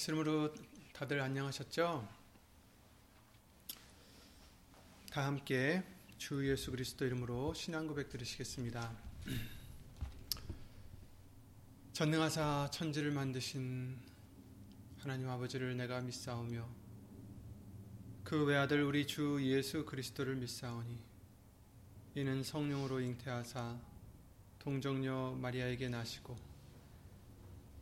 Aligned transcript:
예수님으로 0.00 0.54
다들 0.94 1.20
안녕하셨죠? 1.20 2.08
다 5.10 5.26
함께 5.26 5.82
주 6.16 6.48
예수 6.48 6.70
그리스도 6.70 7.04
이름으로 7.04 7.52
신앙 7.52 7.86
고백 7.86 8.08
드리시겠습니다. 8.08 8.96
전능하사 11.92 12.70
천지를 12.72 13.10
만드신 13.10 13.98
하나님 15.00 15.28
아버지를 15.28 15.76
내가 15.76 16.00
믿사오며 16.00 16.66
그 18.24 18.46
외아들 18.46 18.82
우리 18.82 19.06
주 19.06 19.38
예수 19.42 19.84
그리스도를 19.84 20.34
믿사오니 20.36 20.98
이는 22.14 22.42
성령으로 22.42 23.02
잉태하사 23.02 23.78
동정녀 24.60 25.36
마리아에게 25.42 25.90
나시고 25.90 26.49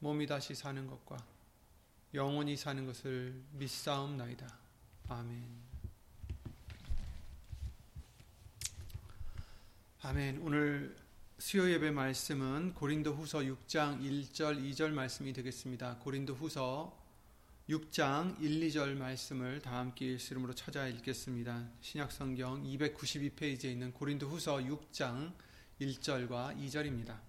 몸이 0.00 0.26
다시 0.26 0.54
사는 0.54 0.86
것과 0.86 1.16
영원히 2.14 2.56
사는 2.56 2.86
것을 2.86 3.42
믿사옵나이다. 3.52 4.46
아멘. 5.08 5.68
아멘. 10.02 10.38
오늘 10.42 10.96
수요 11.38 11.70
예배 11.70 11.90
말씀은 11.90 12.74
고린도 12.74 13.14
후서 13.14 13.40
6장 13.40 14.00
1절 14.00 14.62
2절 14.70 14.90
말씀이 14.90 15.32
되겠습니다. 15.32 15.98
고린도 15.98 16.34
후서 16.34 16.96
6장 17.68 18.40
1, 18.40 18.60
2절 18.68 18.96
말씀을 18.96 19.60
다 19.60 19.76
함께 19.78 20.14
읽음으로 20.14 20.54
찾아 20.54 20.88
읽겠습니다. 20.88 21.68
신약 21.82 22.12
성경 22.12 22.62
292페이지에 22.62 23.66
있는 23.66 23.92
고린도 23.92 24.26
후서 24.26 24.56
6장 24.56 25.34
1절과 25.78 26.56
2절입니다. 26.56 27.27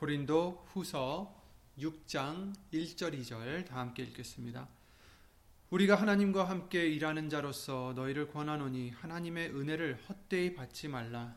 고린도 0.00 0.64
후서 0.72 1.30
6장 1.78 2.54
1절 2.72 3.20
2절 3.20 3.66
다 3.66 3.80
함께 3.80 4.02
읽겠습니다. 4.04 4.66
우리가 5.68 5.94
하나님과 5.94 6.48
함께 6.48 6.88
일하는 6.88 7.28
자로서 7.28 7.92
너희를 7.94 8.28
권하노니 8.28 8.92
하나님의 8.92 9.50
은혜를 9.50 9.98
헛되이 10.08 10.54
받지 10.54 10.88
말라. 10.88 11.36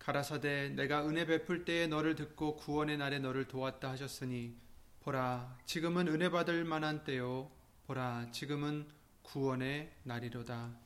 가라사대 0.00 0.70
내가 0.70 1.06
은혜 1.06 1.24
베풀 1.24 1.64
때에 1.64 1.86
너를 1.86 2.16
듣고 2.16 2.56
구원의 2.56 2.96
날에 2.96 3.20
너를 3.20 3.46
도왔다 3.46 3.90
하셨으니 3.90 4.56
보라 5.02 5.56
지금은 5.64 6.08
은혜 6.08 6.30
받을 6.30 6.64
만한 6.64 7.04
때요 7.04 7.48
보라 7.86 8.32
지금은 8.32 8.88
구원의 9.22 9.92
날이로다. 10.02 10.76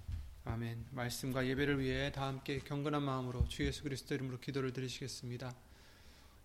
아멘. 0.45 0.89
말씀과 0.91 1.47
예배를 1.47 1.81
위해 1.81 2.13
다 2.13 2.27
함께 2.27 2.59
경건한 2.59 3.03
마음으로 3.03 3.49
주 3.49 3.65
예수 3.65 3.83
그리스도 3.83 4.15
이름으로 4.15 4.41
기도를 4.41 4.75
드리시겠습니다. 4.75 5.68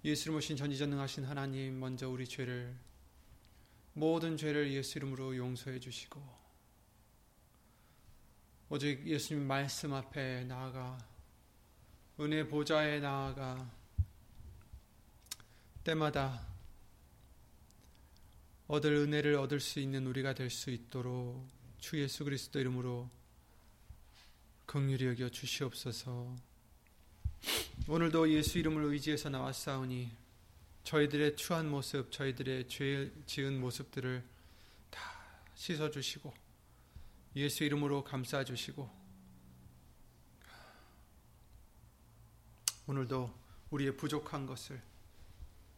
예수를 0.04 0.34
모신 0.34 0.58
전지전능하신 0.58 1.24
하나님 1.24 1.80
먼저 1.80 2.10
우리 2.10 2.28
죄를 2.28 2.76
모든 3.94 4.36
죄를 4.36 4.72
예수 4.74 4.98
이름으로 4.98 5.38
용서해 5.38 5.80
주시고 5.80 6.22
오직 8.70 9.06
예수님 9.08 9.46
말씀 9.48 9.94
앞에 9.94 10.44
나아가 10.46 10.98
은혜 12.20 12.48
보좌에 12.48 13.00
나아가 13.00 13.72
때마다 15.84 16.48
얻을 18.68 18.96
은혜를 18.96 19.36
얻을 19.36 19.60
수 19.60 19.80
있는 19.80 20.08
우리가 20.08 20.34
될 20.34 20.50
수 20.50 20.70
있도록 20.70 21.48
주 21.80 22.02
예수 22.02 22.24
그리스도 22.24 22.60
이름으로 22.60 23.10
긍휼히 24.66 25.06
여겨 25.06 25.30
주시옵소서. 25.30 26.53
오늘도 27.88 28.30
예수 28.32 28.58
이름을 28.60 28.84
의지해서 28.86 29.30
나왔사오니 29.30 30.10
저희들의 30.84 31.36
추한 31.36 31.70
모습, 31.70 32.12
저희들의 32.12 32.68
죄 32.68 33.12
지은 33.26 33.60
모습들을 33.60 34.24
다 34.90 35.02
씻어 35.56 35.90
주시고 35.92 36.34
예수 37.36 37.64
이름으로 37.64 38.04
감싸 38.04 38.44
주시고 38.44 38.90
오늘도 42.88 43.34
우리의 43.70 43.98
부족한 43.98 44.46
것을 44.46 44.82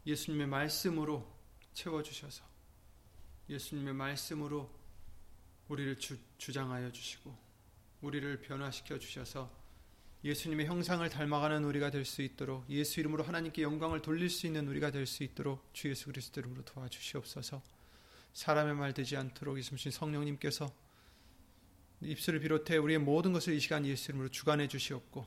예수님의 0.06 0.48
말씀으로 0.48 1.26
채워 1.74 2.04
주셔서 2.04 2.44
예수님의 3.50 3.94
말씀으로 3.94 4.70
우리를 5.68 5.98
주, 5.98 6.18
주장하여 6.38 6.92
주시고 6.92 7.36
우리를 8.02 8.42
변화시켜 8.42 9.00
주셔서 9.00 9.65
예수님의 10.26 10.66
형상을 10.66 11.08
닮아가는 11.08 11.64
우리가 11.64 11.92
될 11.92 12.04
수 12.04 12.24
있도록 12.24 12.68
예수 12.68 13.00
이름으로 13.00 13.24
하나님께 13.24 13.62
영광을 13.62 14.02
돌릴 14.02 14.32
수 14.32 14.48
있는 14.48 14.68
우리가 14.68 14.90
될 14.90 15.06
수 15.06 15.24
있도록 15.24 15.70
주 15.72 15.88
예수 15.88 16.06
그리스도 16.08 16.42
이름으로 16.42 16.66
도와주시옵소서. 16.66 17.62
사람의 18.34 18.74
말 18.74 18.92
되지 18.92 19.16
않도록 19.18 19.60
예수님 19.60 19.92
성령님께서 19.92 20.74
입술을 22.02 22.40
비롯해 22.40 22.78
우리의 22.78 23.00
모든 23.00 23.34
것을 23.34 23.54
이 23.54 23.60
시간 23.60 23.86
예수 23.86 24.12
이름으로 24.12 24.30
주관해 24.30 24.68
주시옵고 24.68 25.26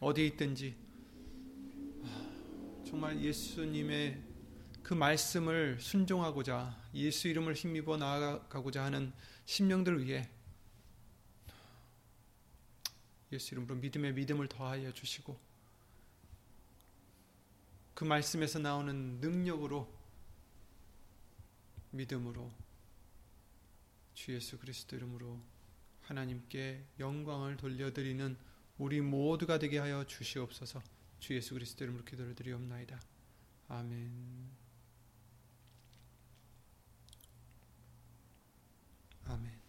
어디에 0.00 0.26
있든지 0.26 0.74
정말 2.84 3.20
예수님의 3.22 4.22
그 4.82 4.94
말씀을 4.94 5.78
순종하고자 5.80 6.76
예수 6.94 7.28
이름을 7.28 7.54
힘입어 7.54 7.96
나아가고자 7.96 8.82
하는 8.84 9.12
심령들 9.46 10.04
위해 10.04 10.28
예수 13.32 13.54
이름으로 13.54 13.76
믿음의 13.76 14.14
믿음을 14.14 14.48
더하여 14.48 14.92
주시고 14.92 15.38
그 17.94 18.04
말씀에서 18.04 18.58
나오는 18.58 19.20
능력으로 19.20 19.92
믿음으로 21.90 22.50
주 24.14 24.34
예수 24.34 24.58
그리스도 24.58 24.96
이름으로 24.96 25.38
하나님께 26.02 26.84
영광을 26.98 27.56
돌려드리는 27.56 28.36
우리 28.78 29.00
모두가 29.00 29.58
되게 29.58 29.78
하여 29.78 30.04
주시옵소서 30.04 30.82
주 31.20 31.34
예수 31.34 31.54
그리스도 31.54 31.84
이름으로 31.84 32.04
기도를 32.04 32.34
드리옵나이다. 32.34 33.00
아멘. 33.68 34.50
아멘. 39.26 39.61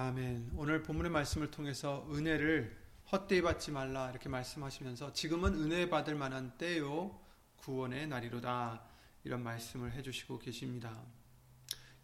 아멘. 0.00 0.52
오늘 0.54 0.84
본문의 0.84 1.10
말씀을 1.10 1.50
통해서 1.50 2.06
은혜를 2.12 2.72
헛되이 3.10 3.42
받지 3.42 3.72
말라 3.72 4.10
이렇게 4.10 4.28
말씀하시면서 4.28 5.12
지금은 5.12 5.54
은혜 5.54 5.88
받을 5.90 6.14
만한 6.14 6.56
때요 6.56 7.18
구원의 7.56 8.06
날이로다 8.06 8.80
이런 9.24 9.42
말씀을 9.42 9.90
해주시고 9.94 10.38
계십니다. 10.38 10.96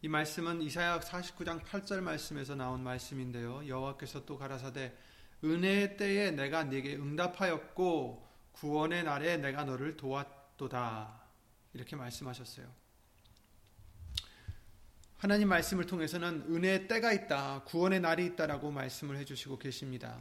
이 0.02 0.08
말씀은 0.08 0.60
이사야 0.62 0.98
49장 0.98 1.62
8절 1.62 2.00
말씀에서 2.00 2.56
나온 2.56 2.82
말씀인데요. 2.82 3.64
여호와께서 3.68 4.24
또 4.24 4.38
가라사대 4.38 4.92
은혜의 5.44 5.96
때에 5.96 6.32
내가 6.32 6.64
네게 6.64 6.96
응답하였고 6.96 8.28
구원의 8.54 9.04
날에 9.04 9.36
내가 9.36 9.62
너를 9.62 9.96
도왔도다 9.96 11.22
이렇게 11.74 11.94
말씀하셨어요. 11.94 12.66
하나님 15.24 15.48
말씀을 15.48 15.86
통해서는 15.86 16.44
은혜의 16.50 16.86
때가 16.86 17.14
있다, 17.14 17.62
구원의 17.64 18.00
날이 18.00 18.26
있다라고 18.26 18.70
말씀을 18.70 19.16
해주시고 19.16 19.58
계십니다. 19.58 20.20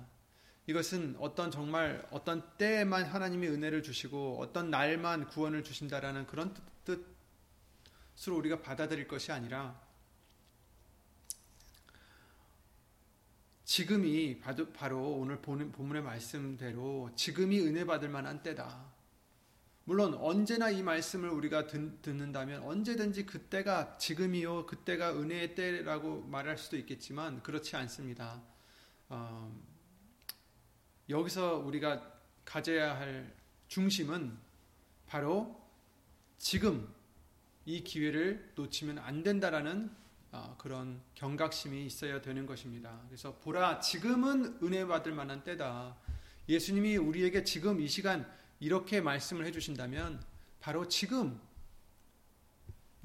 이것은 0.65 1.17
어떤 1.19 1.51
정말 1.51 2.07
어떤 2.09 2.41
때에만 2.57 3.03
하나님이 3.03 3.50
은혜를 3.50 3.83
주시고 3.83 4.38
어떤 4.39 4.69
날만 4.69 5.27
구원을 5.27 5.65
주신다라는 5.65 6.25
그런 6.25 6.55
뜻으로 8.15 8.38
우리가 8.38 8.61
받아들일 8.61 9.09
것이 9.09 9.33
아니라 9.33 9.77
지금이 13.65 14.39
바로 14.73 15.17
오늘 15.17 15.41
본문의 15.41 16.01
말씀대로 16.01 17.11
지금이 17.17 17.59
은혜 17.59 17.83
받을 17.83 18.07
만한 18.07 18.41
때다. 18.41 18.93
물론 19.85 20.13
언제나 20.13 20.69
이 20.69 20.81
말씀을 20.81 21.30
우리가 21.30 21.68
듣는다면 21.68 22.63
언제든지 22.63 23.25
그때가 23.25 23.97
지금이요 23.97 24.65
그때가 24.65 25.13
은혜의 25.13 25.56
때라고 25.56 26.21
말할 26.21 26.57
수도 26.57 26.77
있겠지만 26.77 27.44
그렇지 27.44 27.75
않습니다. 27.75 28.41
어, 29.09 29.53
여기서 31.09 31.57
우리가 31.57 32.13
가져야 32.45 32.97
할 32.97 33.35
중심은 33.68 34.38
바로 35.06 35.62
지금 36.38 36.88
이 37.65 37.83
기회를 37.83 38.53
놓치면 38.56 39.00
안 39.00 39.21
된다라는 39.21 39.94
어, 40.31 40.56
그런 40.57 41.01
경각심이 41.15 41.86
있어야 41.86 42.21
되는 42.21 42.45
것입니다. 42.45 43.01
그래서 43.07 43.36
보라 43.36 43.81
지금은 43.81 44.59
은혜 44.63 44.86
받을 44.86 45.12
만한 45.12 45.44
때다. 45.44 45.97
예수님이 46.47 46.95
우리에게 46.95 47.44
지금 47.44 47.81
이 47.81 47.88
시간 47.89 48.25
이렇게 48.59 49.01
말씀을 49.01 49.45
해주신다면 49.45 50.23
바로 50.59 50.88
지금 50.88 51.39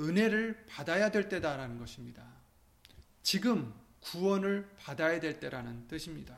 은혜를 0.01 0.67
받아야 0.69 1.11
될 1.11 1.29
때다라는 1.29 1.79
것입니다. 1.79 2.25
지금 3.23 3.75
구원을 4.01 4.69
받아야 4.79 5.19
될 5.21 5.41
때라는 5.41 5.89
뜻입니다. 5.89 6.37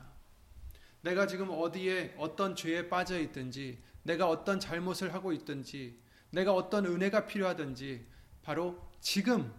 내가 1.01 1.27
지금 1.27 1.49
어디에 1.49 2.15
어떤 2.17 2.55
죄에 2.55 2.89
빠져 2.89 3.19
있든지, 3.19 3.81
내가 4.03 4.27
어떤 4.27 4.59
잘못을 4.59 5.13
하고 5.13 5.31
있든지, 5.33 5.99
내가 6.31 6.53
어떤 6.53 6.85
은혜가 6.85 7.27
필요하든지, 7.27 8.05
바로 8.41 8.91
지금 8.99 9.53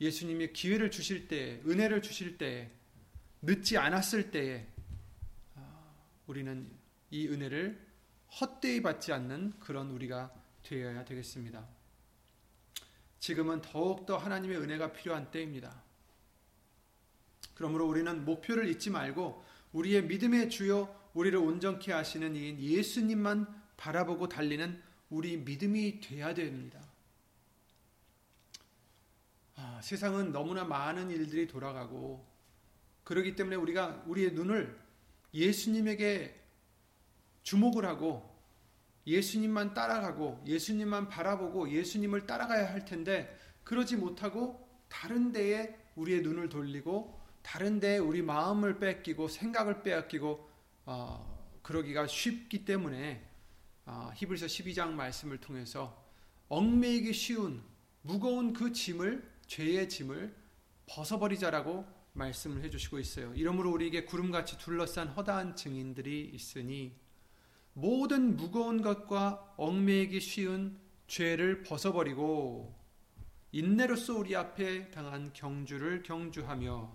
예수님이 0.00 0.52
기회를 0.52 0.90
주실 0.90 1.28
때, 1.28 1.60
은혜를 1.66 2.02
주실 2.02 2.38
때, 2.38 2.70
늦지 3.42 3.76
않았을 3.76 4.30
때에 4.30 4.66
아, 5.56 5.94
우리는 6.26 6.70
이 7.10 7.28
은혜를 7.28 7.91
헛되이 8.40 8.82
받지 8.82 9.12
않는 9.12 9.58
그런 9.60 9.90
우리가 9.90 10.32
되어야 10.62 11.04
되겠습니다. 11.04 11.66
지금은 13.18 13.60
더욱더 13.62 14.16
하나님의 14.16 14.58
은혜가 14.58 14.92
필요한 14.92 15.30
때입니다. 15.30 15.82
그러므로 17.54 17.86
우리는 17.86 18.24
목표를 18.24 18.68
잊지 18.68 18.90
말고 18.90 19.44
우리의 19.72 20.04
믿음의 20.04 20.50
주요 20.50 20.92
우리를 21.14 21.38
온전케 21.38 21.92
하시는 21.92 22.34
이인 22.34 22.58
예수님만 22.58 23.46
바라보고 23.76 24.28
달리는 24.28 24.82
우리 25.10 25.36
믿음이 25.36 26.00
돼야 26.00 26.32
됩니다. 26.32 26.80
아, 29.56 29.80
세상은 29.82 30.32
너무나 30.32 30.64
많은 30.64 31.10
일들이 31.10 31.46
돌아가고 31.46 32.26
그러기 33.04 33.36
때문에 33.36 33.56
우리가 33.56 34.04
우리의 34.06 34.32
눈을 34.32 34.80
예수님에게 35.34 36.41
주목을 37.42 37.84
하고 37.84 38.30
예수님만 39.06 39.74
따라가고 39.74 40.42
예수님만 40.46 41.08
바라보고 41.08 41.70
예수님을 41.70 42.26
따라가야 42.26 42.72
할 42.72 42.84
텐데 42.84 43.36
그러지 43.64 43.96
못하고 43.96 44.68
다른 44.88 45.32
데에 45.32 45.74
우리의 45.96 46.22
눈을 46.22 46.48
돌리고 46.48 47.20
다른 47.42 47.80
데에 47.80 47.98
우리 47.98 48.22
마음을 48.22 48.78
뺏기고 48.78 49.28
생각을 49.28 49.82
빼앗기고 49.82 50.48
어, 50.86 51.58
그러기가 51.62 52.06
쉽기 52.06 52.64
때문에 52.64 53.28
어, 53.86 54.12
히브리서 54.14 54.46
12장 54.46 54.90
말씀을 54.90 55.38
통해서 55.38 56.06
얽매이기 56.48 57.12
쉬운 57.12 57.62
무거운 58.02 58.52
그 58.52 58.72
짐을 58.72 59.28
죄의 59.46 59.88
짐을 59.88 60.34
벗어버리자라고 60.86 61.84
말씀을 62.12 62.62
해주시고 62.64 62.98
있어요. 62.98 63.32
이러므로 63.34 63.72
우리에게 63.72 64.04
구름같이 64.04 64.58
둘러싼 64.58 65.08
허다한 65.08 65.56
증인들이 65.56 66.30
있으니 66.32 66.94
모든 67.74 68.36
무거운 68.36 68.82
것과 68.82 69.54
얽매이기 69.56 70.20
쉬운 70.20 70.78
죄를 71.06 71.62
벗어버리고 71.62 72.74
인내로서 73.52 74.14
우리 74.14 74.34
앞에 74.34 74.90
당한 74.90 75.32
경주를 75.32 76.02
경주하며 76.02 76.92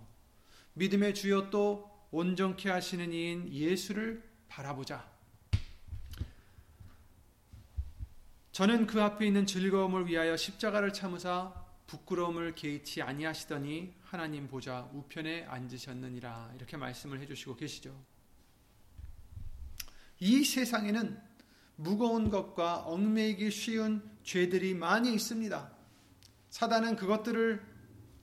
믿음의 0.74 1.14
주여 1.14 1.50
또 1.50 1.90
온전케 2.10 2.70
하시는 2.70 3.12
이인 3.12 3.52
예수를 3.52 4.22
바라보자. 4.48 5.08
저는 8.52 8.86
그 8.86 9.00
앞에 9.00 9.26
있는 9.26 9.46
즐거움을 9.46 10.08
위하여 10.08 10.36
십자가를 10.36 10.92
참으사 10.92 11.54
부끄러움을 11.86 12.54
개의치 12.54 13.02
아니하시더니 13.02 13.94
하나님 14.02 14.48
보좌 14.48 14.88
우편에 14.92 15.44
앉으셨느니라 15.44 16.52
이렇게 16.56 16.76
말씀을 16.76 17.20
해주시고 17.20 17.56
계시죠. 17.56 17.94
이 20.20 20.44
세상에는 20.44 21.20
무거운 21.76 22.30
것과 22.30 22.78
얽매이기 22.86 23.50
쉬운 23.50 24.02
죄들이 24.24 24.74
많이 24.74 25.14
있습니다. 25.14 25.70
사단은 26.50 26.96
그것들을 26.96 27.64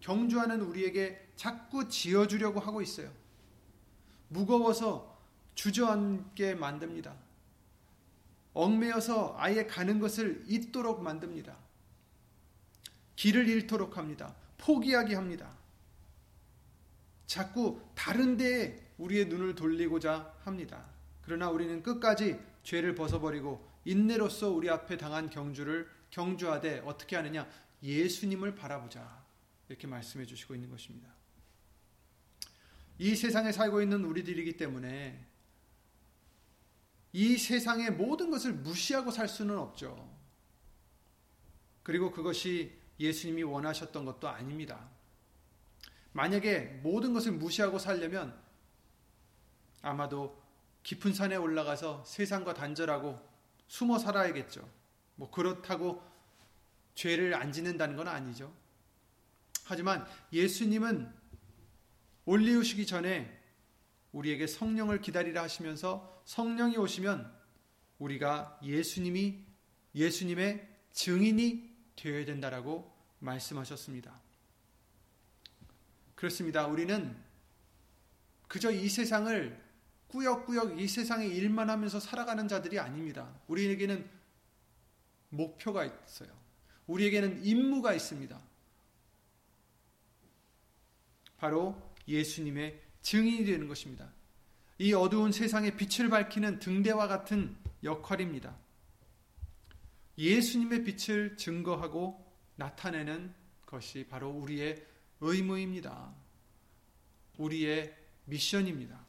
경주하는 0.02 0.62
우리에게 0.62 1.32
자꾸 1.36 1.88
지어주려고 1.88 2.60
하고 2.60 2.82
있어요. 2.82 3.12
무거워서 4.28 5.20
주저앉게 5.56 6.56
만듭니다. 6.56 7.16
얽매여서 8.54 9.36
아예 9.38 9.66
가는 9.66 10.00
것을 10.00 10.44
잊도록 10.48 11.02
만듭니다. 11.02 11.58
길을 13.16 13.48
잃도록 13.48 13.98
합니다. 13.98 14.36
포기하게 14.58 15.16
합니다. 15.16 15.52
자꾸 17.26 17.82
다른 17.96 18.38
데에 18.38 18.80
우리의 18.98 19.28
눈을 19.28 19.56
돌리고자 19.56 20.34
합니다. 20.44 20.95
그러나 21.26 21.50
우리는 21.50 21.82
끝까지 21.82 22.40
죄를 22.64 22.96
벗어버리고 22.96 23.68
인내로서 23.84 24.50
우리 24.52 24.70
앞에 24.70 24.98
당한 24.98 25.30
경주를 25.30 25.90
경주하되 26.12 26.80
어떻게 26.86 27.16
하느냐? 27.16 27.48
예수님을 27.84 28.56
바라보자. 28.56 29.26
이렇게 29.68 29.88
말씀해 29.88 30.26
주시고 30.26 30.56
있는 30.56 30.70
것입니다. 30.70 31.10
이 32.98 33.16
세상에 33.16 33.52
살고 33.52 33.82
있는 33.82 34.06
우리들이기 34.06 34.56
때문에 34.58 35.26
이 37.12 37.38
세상의 37.38 37.92
모든 37.92 38.30
것을 38.30 38.54
무시하고 38.54 39.12
살 39.12 39.28
수는 39.28 39.58
없죠. 39.58 40.16
그리고 41.84 42.12
그것이 42.12 42.78
예수님이 43.00 43.44
원하셨던 43.44 44.06
것도 44.06 44.28
아닙니다. 44.28 44.90
만약에 46.14 46.80
모든 46.84 47.14
것을 47.14 47.34
무시하고 47.34 47.80
살려면 47.80 48.40
아마도 49.82 50.45
깊은 50.86 51.16
산에 51.16 51.36
올라가서 51.36 52.04
세상과 52.06 52.54
단절하고 52.54 53.20
숨어 53.68 53.98
살아야겠죠. 53.98 54.70
뭐 55.16 55.32
그렇다고 55.32 56.02
죄를 56.94 57.34
안 57.34 57.52
짓는다는 57.52 57.96
건 57.96 58.08
아니죠. 58.08 58.54
하지만 59.64 60.06
예수님은 60.32 61.12
올리우시기 62.26 62.86
전에 62.86 63.36
우리에게 64.12 64.46
성령을 64.46 65.02
기다리라 65.02 65.42
하시면서 65.42 66.22
성령이 66.26 66.78
오시면 66.78 67.34
우리가 67.98 68.60
예수님이 68.64 69.44
예수님의 69.96 70.70
증인이 70.92 71.76
되어야 71.96 72.26
된다라고 72.26 72.96
말씀하셨습니다. 73.20 74.22
그렇습니다. 76.14 76.68
우리는 76.68 77.18
그저 78.48 78.70
이 78.70 78.88
세상을 78.88 79.65
꾸역꾸역 80.08 80.80
이 80.80 80.88
세상의 80.88 81.30
일만 81.36 81.70
하면서 81.70 82.00
살아가는 82.00 82.48
자들이 82.48 82.80
아닙니다. 82.80 83.34
우리에게는 83.48 84.08
목표가 85.30 85.86
있어요. 85.86 86.30
우리에게는 86.88 87.44
임무가 87.44 87.94
있습니다. 87.94 88.40
바로 91.38 91.76
예수님의 92.08 92.82
증인이 93.02 93.46
되는 93.46 93.68
것입니다. 93.68 94.12
이 94.78 94.94
어두운 94.94 95.32
세상에 95.32 95.76
빛을 95.76 96.10
밝히는 96.10 96.60
등대와 96.60 97.08
같은 97.08 97.56
역할입니다. 97.84 98.56
예수님의 100.18 100.84
빛을 100.84 101.38
증거하고 101.38 102.24
나타내는 102.56 103.34
것이 103.66 104.06
바로 104.10 104.30
우리의 104.30 104.86
의무입니다. 105.22 106.14
우리의 107.38 107.96
미션입니다. 108.26 109.05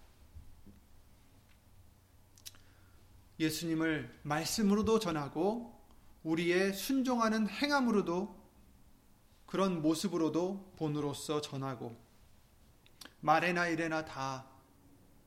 예수님을 3.38 4.21
말씀으로도 4.23 4.99
전하고 4.99 5.75
우리의 6.23 6.73
순종하는 6.73 7.49
행함으로도 7.49 8.37
그런 9.47 9.83
모습으로도 9.83 10.75
본으로서 10.76 11.40
전하고 11.40 11.97
말에나 13.21 13.69
이래나 13.69 14.05
다 14.05 14.57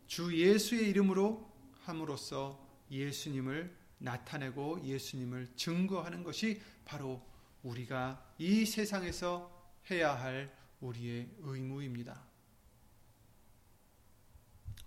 주 0.09 0.35
예수의 0.35 0.89
이름으로 0.89 1.47
함으로써 1.83 2.67
예수님을 2.89 3.77
나타내고 3.99 4.83
예수님을 4.83 5.55
증거하는 5.55 6.23
것이 6.23 6.59
바로 6.83 7.23
우리가 7.61 8.33
이 8.39 8.65
세상에서 8.65 9.71
해야 9.91 10.19
할 10.19 10.51
우리의 10.81 11.29
의무입니다. 11.41 12.23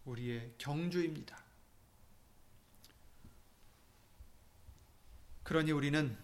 우리의 0.05 0.55
경주입니다. 0.59 1.42
그러니 5.43 5.73
우리는 5.73 6.17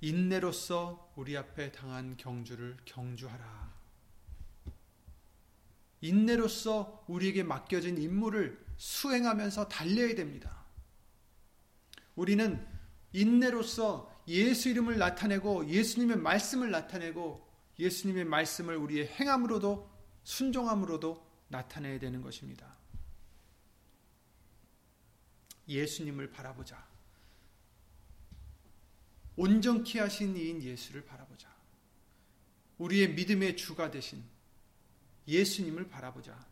인내로서 0.00 1.12
우리 1.16 1.36
앞에 1.36 1.72
당한 1.72 2.16
경주를 2.16 2.76
경주하라. 2.84 3.70
인내로서 6.00 7.04
우리에게 7.06 7.42
맡겨진 7.42 7.98
임무를 7.98 8.64
수행하면서 8.78 9.68
달려야 9.68 10.14
됩니다. 10.14 10.64
우리는 12.16 12.66
인내로서 13.12 14.10
예수 14.28 14.70
이름을 14.70 14.98
나타내고 14.98 15.68
예수님의 15.68 16.16
말씀을 16.18 16.70
나타내고 16.70 17.46
예수님의 17.78 18.24
말씀을 18.24 18.76
우리의 18.76 19.08
행함으로도 19.08 19.90
순종함으로도 20.24 21.26
나타내야 21.48 21.98
되는 21.98 22.22
것입니다. 22.22 22.76
예수님을 25.68 26.30
바라보자. 26.30 26.88
온전케 29.36 30.00
하신 30.00 30.36
이인 30.36 30.62
예수를 30.62 31.04
바라보자. 31.04 31.48
우리의 32.78 33.14
믿음의 33.14 33.56
주가 33.56 33.90
되신 33.90 34.22
예수님을 35.26 35.88
바라보자. 35.88 36.46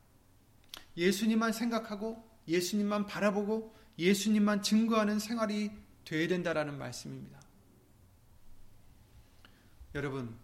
예수님만 0.97 1.53
생각하고 1.53 2.29
예수님만 2.47 3.07
바라보고 3.07 3.75
예수님만 3.99 4.63
증거하는 4.63 5.19
생활이 5.19 5.71
되어야 6.05 6.29
된다라는 6.29 6.79
말씀입니다. 6.79 7.41
여러분, 9.95 10.37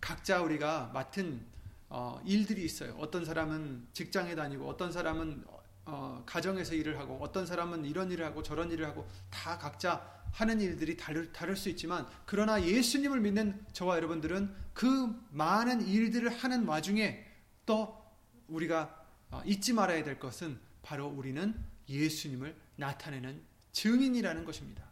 각자 0.00 0.42
우리가 0.42 0.90
맡은 0.92 1.44
어, 1.90 2.20
일들이 2.26 2.64
있어요. 2.64 2.94
어떤 2.98 3.24
사람은 3.24 3.88
직장에 3.94 4.34
다니고, 4.34 4.68
어떤 4.68 4.92
사람은 4.92 5.44
어, 5.90 6.22
가정에서 6.26 6.74
일을 6.74 6.98
하고, 6.98 7.18
어떤 7.22 7.46
사람은 7.46 7.86
이런 7.86 8.10
일을 8.10 8.26
하고 8.26 8.42
저런 8.42 8.70
일을 8.70 8.86
하고 8.86 9.08
다 9.30 9.56
각자 9.56 10.18
하는 10.32 10.60
일들이 10.60 10.98
다를, 10.98 11.32
다를 11.32 11.56
수 11.56 11.70
있지만 11.70 12.06
그러나 12.26 12.62
예수님을 12.62 13.20
믿는 13.20 13.64
저와 13.72 13.96
여러분들은 13.96 14.54
그 14.74 15.18
많은 15.30 15.86
일들을 15.86 16.28
하는 16.28 16.66
와중에 16.66 17.24
또 17.64 18.04
우리가 18.48 19.02
어, 19.30 19.42
잊지 19.46 19.72
말아야 19.72 20.04
될 20.04 20.18
것은 20.18 20.58
바로 20.82 21.06
우리는 21.06 21.54
예수님을 21.88 22.54
나타내는 22.76 23.42
증인이라는 23.72 24.44
것입니다. 24.44 24.84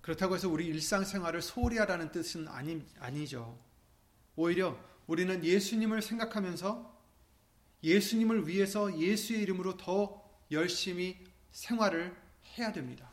그렇다고 0.00 0.36
해서 0.36 0.48
우리 0.48 0.66
일상생활을 0.66 1.42
소홀히 1.42 1.78
하라는 1.78 2.12
뜻은 2.12 2.46
아니, 2.46 2.86
아니죠. 3.00 3.58
오히려 4.36 4.78
우리는 5.08 5.42
예수님을 5.44 6.02
생각하면서 6.02 6.96
예수님을 7.82 8.46
위해서 8.46 8.96
예수의 9.00 9.40
이름으로 9.42 9.76
더 9.76 10.22
열심히 10.50 11.16
생활을 11.50 12.14
해야 12.56 12.72
됩니다. 12.72 13.10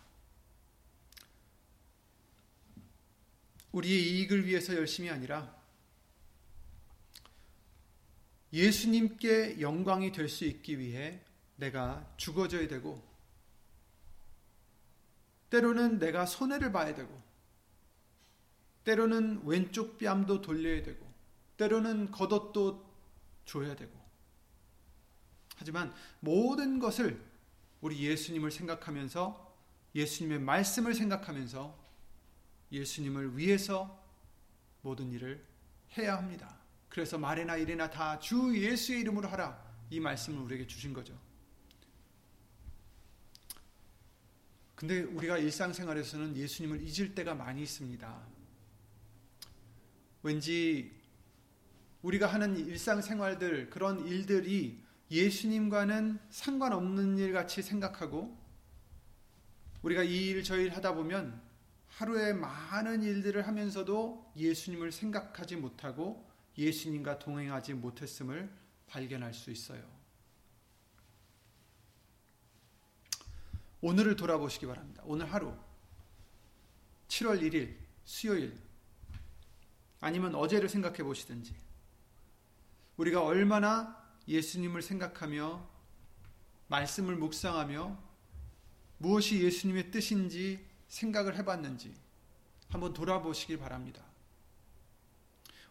우리의 3.71 4.11
이익을 4.11 4.45
위해서 4.45 4.75
열심이 4.75 5.09
아니라 5.09 5.55
예수님께 8.51 9.59
영광이 9.61 10.11
될 10.11 10.29
수 10.29 10.45
있기 10.45 10.79
위해 10.79 11.21
내가 11.55 12.13
죽어져야 12.17 12.67
되고 12.67 13.01
때로는 15.49 15.99
내가 15.99 16.25
손해를 16.25 16.73
봐야 16.73 16.93
되고 16.93 17.21
때로는 18.83 19.45
왼쪽 19.45 19.97
뺨도 19.97 20.41
돌려야 20.41 20.83
되고 20.83 21.14
때로는 21.57 22.11
겉옷도 22.11 22.85
줘야 23.45 23.75
되고 23.75 23.93
하지만 25.57 25.93
모든 26.19 26.79
것을 26.79 27.23
우리 27.81 27.99
예수님을 27.99 28.51
생각하면서 28.51 29.55
예수님의 29.93 30.39
말씀을 30.39 30.93
생각하면서 30.93 31.77
예수님을 32.71 33.37
위해서 33.37 34.03
모든 34.81 35.11
일을 35.11 35.45
해야 35.97 36.17
합니다. 36.17 36.57
그래서 36.89 37.17
말이나 37.17 37.55
일이나 37.57 37.89
다 37.89 38.19
주 38.19 38.57
예수의 38.57 39.01
이름으로 39.01 39.27
하라. 39.29 39.63
이 39.89 39.99
말씀을 39.99 40.41
우리에게 40.41 40.67
주신 40.67 40.93
거죠. 40.93 41.17
근데 44.75 45.03
우리가 45.03 45.37
일상생활에서는 45.37 46.35
예수님을 46.35 46.81
잊을 46.81 47.15
때가 47.15 47.33
많이 47.33 47.61
있습니다. 47.63 48.27
왠지 50.23 50.91
우리가 52.05 52.27
하는 52.27 52.55
일상생활들, 52.55 53.71
그런 53.71 54.05
일들이 54.05 54.79
예수님과는 55.09 56.19
상관없는 56.29 57.17
일 57.17 57.33
같이 57.33 57.63
생각하고 57.63 58.37
우리가 59.81 60.03
이 60.03 60.29
일 60.29 60.43
저 60.43 60.55
일 60.55 60.69
하다 60.75 60.93
보면 60.93 61.41
하루에 61.87 62.33
많은 62.33 63.01
일들을 63.01 63.47
하면서도 63.47 64.33
예수님을 64.35 64.91
생각하지 64.91 65.55
못하고 65.55 66.29
예수님과 66.57 67.17
동행하지 67.17 67.73
못했음을 67.73 68.51
발견할 68.87 69.33
수 69.33 69.49
있어요. 69.49 69.83
오늘을 73.81 74.15
돌아보시기 74.15 74.67
바랍니다. 74.67 75.01
오늘 75.05 75.31
하루 75.33 75.53
7월 77.07 77.41
1일 77.41 77.75
수요일 78.03 78.55
아니면 80.01 80.35
어제를 80.35 80.69
생각해 80.69 80.97
보시든지 80.97 81.64
우리가 82.97 83.23
얼마나 83.23 84.03
예수님을 84.27 84.81
생각하며 84.81 85.67
말씀을 86.67 87.15
묵상하며 87.15 87.97
무엇이 88.97 89.43
예수님의 89.43 89.91
뜻인지 89.91 90.65
생각을 90.87 91.35
해봤는지 91.37 91.93
한번 92.69 92.93
돌아보시기 92.93 93.57
바랍니다. 93.57 94.03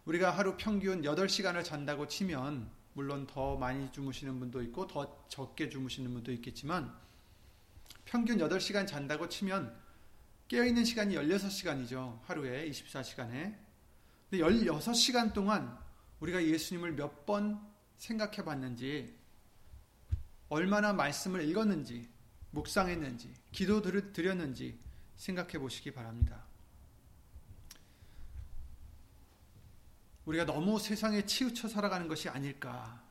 우리가 0.05 0.31
하루 0.31 0.55
평균 0.55 1.01
8시간을 1.01 1.63
잔다고 1.63 2.07
치면 2.07 2.69
물론 2.93 3.27
더 3.27 3.57
많이 3.57 3.91
주무시는 3.91 4.39
분도 4.39 4.61
있고 4.63 4.87
더 4.87 5.25
적게 5.27 5.69
주무시는 5.69 6.13
분도 6.13 6.31
있겠지만 6.31 6.95
평균 8.05 8.37
8시간 8.37 8.87
잔다고 8.87 9.27
치면 9.27 9.75
깨어있는 10.47 10.85
시간이 10.85 11.15
16시간이죠. 11.15 12.21
하루에 12.23 12.69
24시간에. 12.69 13.57
근데 14.29 14.43
16시간 14.43 15.33
동안 15.33 15.84
우리가 16.19 16.43
예수님을 16.43 16.93
몇 16.93 17.25
번 17.25 17.59
생각해 17.97 18.43
봤는지 18.43 19.17
얼마나 20.49 20.93
말씀을 20.93 21.43
읽었는지 21.47 22.09
묵상했는지 22.51 23.33
기도 23.51 23.81
드렸는지 23.81 24.79
생각해 25.17 25.57
보시기 25.59 25.91
바랍니다. 25.91 26.43
우리가 30.25 30.45
너무 30.45 30.79
세상에 30.79 31.25
치우쳐 31.25 31.67
살아가는 31.67 32.07
것이 32.07 32.29
아닐까. 32.29 33.03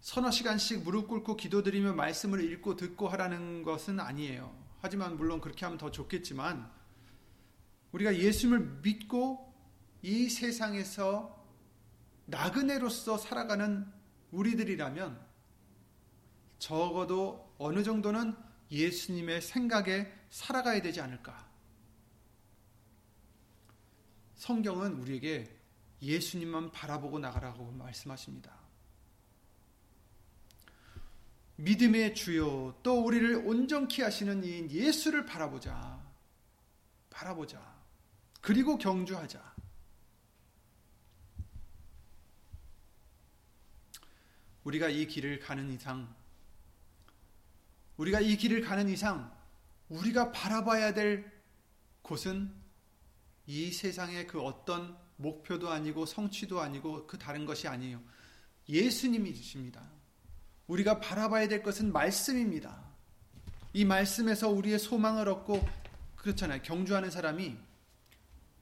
서너 0.00 0.30
시간씩 0.30 0.82
무릎 0.82 1.08
꿇고 1.08 1.36
기도드리며 1.36 1.94
말씀을 1.94 2.44
읽고 2.52 2.76
듣고 2.76 3.08
하라는 3.08 3.62
것은 3.62 4.00
아니에요. 4.00 4.54
하지만 4.82 5.16
물론 5.16 5.40
그렇게 5.40 5.64
하면 5.64 5.78
더 5.78 5.90
좋겠지만 5.90 6.70
우리가 7.92 8.14
예수님을 8.16 8.80
믿고 8.82 9.53
이 10.04 10.28
세상에서 10.28 11.42
나그네로서 12.26 13.16
살아가는 13.16 13.90
우리들이라면 14.32 15.18
적어도 16.58 17.54
어느 17.56 17.82
정도는 17.82 18.36
예수님의 18.70 19.40
생각에 19.40 20.12
살아가야 20.28 20.82
되지 20.82 21.00
않을까. 21.00 21.48
성경은 24.34 25.00
우리에게 25.00 25.50
예수님만 26.02 26.70
바라보고 26.70 27.18
나가라고 27.18 27.72
말씀하십니다. 27.72 28.54
믿음의 31.56 32.14
주요 32.14 32.78
또 32.82 33.02
우리를 33.02 33.36
온전케 33.46 34.02
하시는 34.02 34.44
이인 34.44 34.70
예수를 34.70 35.24
바라보자. 35.24 35.98
바라보자. 37.08 37.74
그리고 38.42 38.76
경주하자. 38.76 39.53
우리가 44.64 44.88
이 44.88 45.06
길을 45.06 45.38
가는 45.40 45.70
이상 45.70 46.12
우리가 47.96 48.20
이 48.20 48.36
길을 48.36 48.62
가는 48.62 48.88
이상 48.88 49.32
우리가 49.88 50.32
바라봐야 50.32 50.94
될 50.94 51.30
곳은 52.02 52.52
이 53.46 53.70
세상의 53.70 54.26
그 54.26 54.40
어떤 54.40 54.96
목표도 55.16 55.70
아니고 55.70 56.06
성취도 56.06 56.60
아니고 56.60 57.06
그 57.06 57.18
다른 57.18 57.46
것이 57.46 57.68
아니에요. 57.68 58.02
예수님이십니다. 58.68 59.82
우리가 60.66 60.98
바라봐야 60.98 61.46
될 61.48 61.62
것은 61.62 61.92
말씀입니다. 61.92 62.82
이 63.74 63.84
말씀에서 63.84 64.48
우리의 64.48 64.78
소망을 64.78 65.28
얻고 65.28 65.66
그렇잖아요. 66.16 66.62
경주하는 66.62 67.10
사람이 67.10 67.56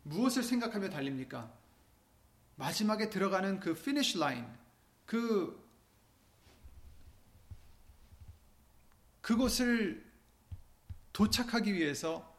무엇을 0.02 0.42
생각하며 0.42 0.90
달립니까? 0.90 1.52
마지막에 2.56 3.08
들어가는 3.08 3.60
그 3.60 3.74
finish 3.74 4.18
line, 4.18 4.44
그 5.06 5.61
그곳을 9.22 10.04
도착하기 11.12 11.72
위해서 11.72 12.30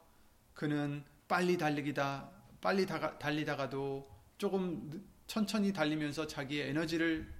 그는 0.53 1.03
빨리 1.27 1.57
달리기다, 1.57 2.29
빨리 2.61 2.85
달리다가도 2.85 4.09
조금 4.37 5.03
천천히 5.25 5.73
달리면서 5.73 6.27
자기의 6.27 6.69
에너지를 6.69 7.33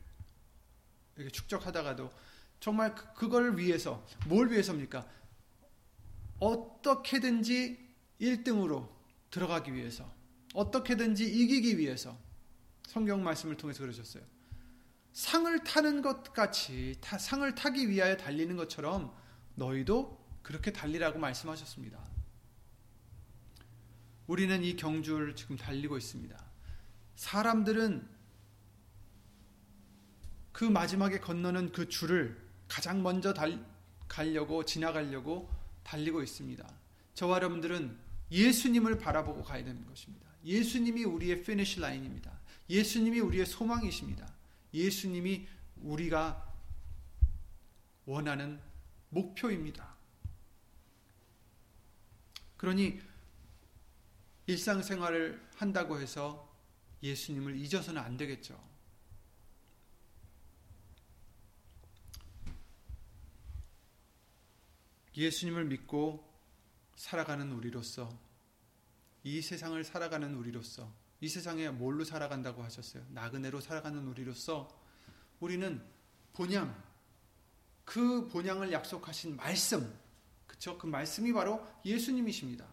이렇게 1.17 1.29
축적하다가도 1.31 2.09
정말 2.59 2.95
그- 2.95 3.13
그걸 3.13 3.57
위해서 3.57 4.05
뭘 4.27 4.50
위해서입니까? 4.50 5.05
어떻게든지 6.39 7.77
1등으로 8.21 8.89
들어가기 9.29 9.73
위해서 9.73 10.12
어떻게든지 10.53 11.25
이기기 11.25 11.77
위해서 11.77 12.17
성경 12.88 13.23
말씀을 13.23 13.57
통해서 13.57 13.81
그러셨어요. 13.81 14.23
상을 15.12 15.63
타는 15.63 16.01
것 16.01 16.33
같이 16.33 16.95
타- 17.01 17.17
상을 17.17 17.53
타기 17.53 17.89
위하여 17.89 18.15
달리는 18.17 18.55
것처럼 18.55 19.13
너희도 19.55 20.24
그렇게 20.41 20.72
달리라고 20.72 21.19
말씀하셨습니다. 21.19 22.00
우리는 24.27 24.63
이 24.63 24.75
경주를 24.75 25.36
지금 25.36 25.57
달리고 25.57 25.98
있습니다. 25.98 26.38
사람들은 27.15 28.07
그 30.51 30.63
마지막에 30.63 31.19
건너는 31.19 31.72
그 31.72 31.89
줄을 31.89 32.41
가장 32.67 33.03
먼저 33.03 33.33
달, 33.33 33.63
가려고 34.07 34.63
지나가려고 34.63 35.50
달리고 35.83 36.22
있습니다. 36.22 36.67
저와 37.15 37.38
여러분들은 37.38 37.98
예수님을 38.31 38.98
바라보고 38.98 39.43
가야 39.43 39.63
되는 39.63 39.86
것입니다. 39.86 40.27
예수님이 40.45 41.03
우리의 41.03 41.43
finish 41.43 41.79
line입니다. 41.79 42.32
예수님이 42.69 43.19
우리의 43.19 43.45
소망이십니다. 43.45 44.27
예수님이 44.74 45.48
우리가 45.77 46.51
원하는 48.05 48.60
목표입니다. 49.13 49.96
그러니 52.58 53.00
일상생활을 54.48 55.50
한다고 55.55 56.00
해서 56.00 56.51
예수님을 57.01 57.55
잊어서는 57.58 58.01
안 58.01 58.17
되겠죠. 58.17 58.62
예수님을 65.15 65.65
믿고 65.65 66.27
살아가는 66.96 67.51
우리로서 67.51 68.10
이 69.24 69.41
세상을 69.41 69.82
살아가는 69.84 70.34
우리로서 70.34 70.91
이 71.22 71.29
세상에 71.29 71.70
뭘로 71.70 72.03
살아간다고 72.03 72.63
하셨어요? 72.63 73.05
나그네로 73.10 73.62
살아가는 73.62 74.05
우리로서 74.08 74.67
우리는 75.39 75.86
본향 76.34 76.92
그 77.86 78.28
본향을 78.30 78.72
약속하신 78.72 79.36
말씀 79.36 79.94
그쵸? 80.48 80.78
그 80.78 80.88
말씀이 80.88 81.34
바로 81.34 81.66
예수님이십니다. 81.84 82.66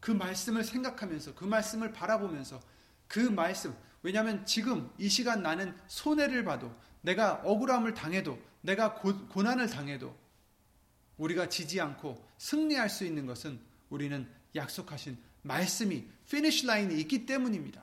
그 0.00 0.10
말씀을 0.10 0.64
생각하면서 0.64 1.34
그 1.34 1.44
말씀을 1.44 1.92
바라보면서 1.92 2.60
그 3.06 3.20
말씀 3.20 3.74
왜냐하면 4.02 4.44
지금 4.46 4.90
이 4.98 5.08
시간 5.08 5.42
나는 5.42 5.76
손해를 5.86 6.44
봐도 6.44 6.74
내가 7.00 7.40
억울함을 7.44 7.94
당해도 7.94 8.38
내가 8.60 8.94
고, 8.94 9.26
고난을 9.28 9.68
당해도 9.68 10.16
우리가 11.16 11.48
지지 11.48 11.80
않고 11.80 12.24
승리할 12.38 12.88
수 12.88 13.04
있는 13.04 13.26
것은 13.26 13.60
우리는 13.90 14.28
약속하신 14.54 15.18
말씀이 15.42 16.06
finish 16.30 16.66
line이 16.66 16.98
있기 17.00 17.26
때문입니다. 17.26 17.82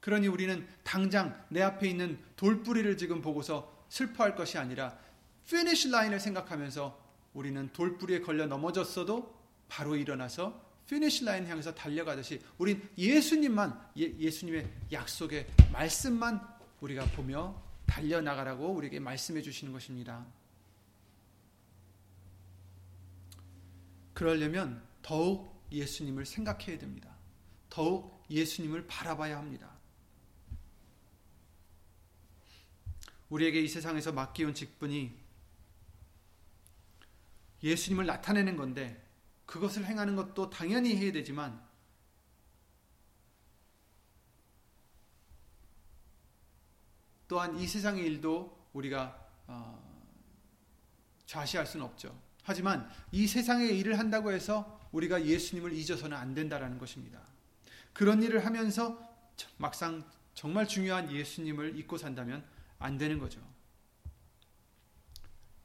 그러니 0.00 0.28
우리는 0.28 0.66
당장 0.82 1.44
내 1.48 1.60
앞에 1.62 1.88
있는 1.88 2.18
돌뿌리를 2.36 2.96
지금 2.96 3.20
보고서 3.20 3.77
슬퍼할 3.88 4.34
것이 4.34 4.58
아니라 4.58 4.98
finish 5.46 5.90
line을 5.90 6.20
생각하면서 6.20 7.08
우리는 7.34 7.72
돌뿌리에 7.72 8.20
걸려 8.20 8.46
넘어졌어도 8.46 9.34
바로 9.68 9.96
일어나서 9.96 10.68
finish 10.86 11.24
line 11.24 11.46
향해서 11.46 11.74
달려가듯이 11.74 12.40
우린 12.56 12.88
예수님만 12.96 13.90
예, 13.98 14.30
수님의 14.30 14.68
약속의 14.90 15.46
말씀만 15.70 16.40
우리가 16.80 17.04
보며 17.12 17.62
달려나가라고 17.86 18.68
우리에게 18.72 18.98
말씀해 18.98 19.42
주시는 19.42 19.72
것입니다. 19.72 20.26
그러려면 24.14 24.82
더욱 25.02 25.62
예수님을 25.70 26.26
생각해야 26.26 26.78
됩니다. 26.78 27.14
더욱 27.68 28.24
예수님을 28.30 28.86
바라봐야 28.86 29.36
합니다. 29.36 29.77
우리에게 33.28 33.60
이 33.60 33.68
세상에서 33.68 34.12
맡기온 34.12 34.54
직분이 34.54 35.16
예수님을 37.62 38.06
나타내는 38.06 38.56
건데 38.56 39.04
그것을 39.46 39.84
행하는 39.84 40.16
것도 40.16 40.50
당연히 40.50 40.96
해야 40.96 41.12
되지만 41.12 41.60
또한 47.26 47.58
이 47.58 47.66
세상의 47.66 48.04
일도 48.04 48.68
우리가 48.72 49.26
어, 49.46 49.88
좌시할 51.26 51.66
수는 51.66 51.84
없죠. 51.84 52.18
하지만 52.42 52.88
이 53.12 53.26
세상의 53.26 53.78
일을 53.78 53.98
한다고 53.98 54.32
해서 54.32 54.80
우리가 54.92 55.26
예수님을 55.26 55.74
잊어서는 55.74 56.16
안 56.16 56.34
된다라는 56.34 56.78
것입니다. 56.78 57.20
그런 57.92 58.22
일을 58.22 58.46
하면서 58.46 58.98
막상 59.58 60.04
정말 60.32 60.66
중요한 60.66 61.12
예수님을 61.12 61.78
잊고 61.78 61.98
산다면 61.98 62.44
안 62.78 62.98
되는 62.98 63.18
거죠. 63.18 63.40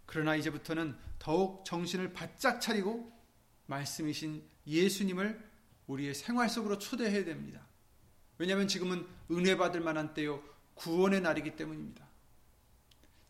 그러나 0.05 0.35
이제부터는 0.35 0.95
더욱 1.19 1.65
정신을 1.65 2.13
바짝 2.13 2.59
차리고 2.59 3.11
말씀이신 3.65 4.43
예수님을 4.67 5.51
우리의 5.87 6.13
생활 6.13 6.49
속으로 6.49 6.77
초대해야 6.77 7.25
됩니다. 7.25 7.65
왜냐하면 8.37 8.67
지금은 8.67 9.07
은혜 9.31 9.57
받을 9.57 9.81
만한 9.81 10.13
때요, 10.13 10.43
구원의 10.75 11.21
날이기 11.21 11.55
때문입니다. 11.55 12.05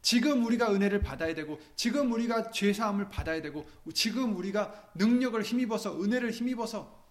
지금 0.02 0.46
우리가 0.46 0.74
은혜를 0.74 1.02
받아야 1.02 1.34
되고, 1.34 1.60
지금 1.76 2.12
우리가 2.12 2.52
죄 2.52 2.74
사함을 2.74 3.10
받아야 3.10 3.41
되고, 3.41 3.69
지금 3.93 4.36
우리가 4.36 4.91
능력을 4.96 5.41
힘입어서, 5.41 6.02
은혜를 6.02 6.32
힘입어서 6.32 7.04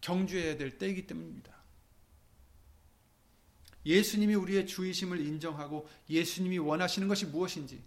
경주해야 0.00 0.56
될 0.56 0.78
때이기 0.78 1.06
때문입니다. 1.06 1.61
예수님이 3.84 4.34
우리의 4.34 4.66
주이심을 4.66 5.20
인정하고 5.20 5.88
예수님이 6.08 6.58
원하시는 6.58 7.08
것이 7.08 7.26
무엇인지, 7.26 7.82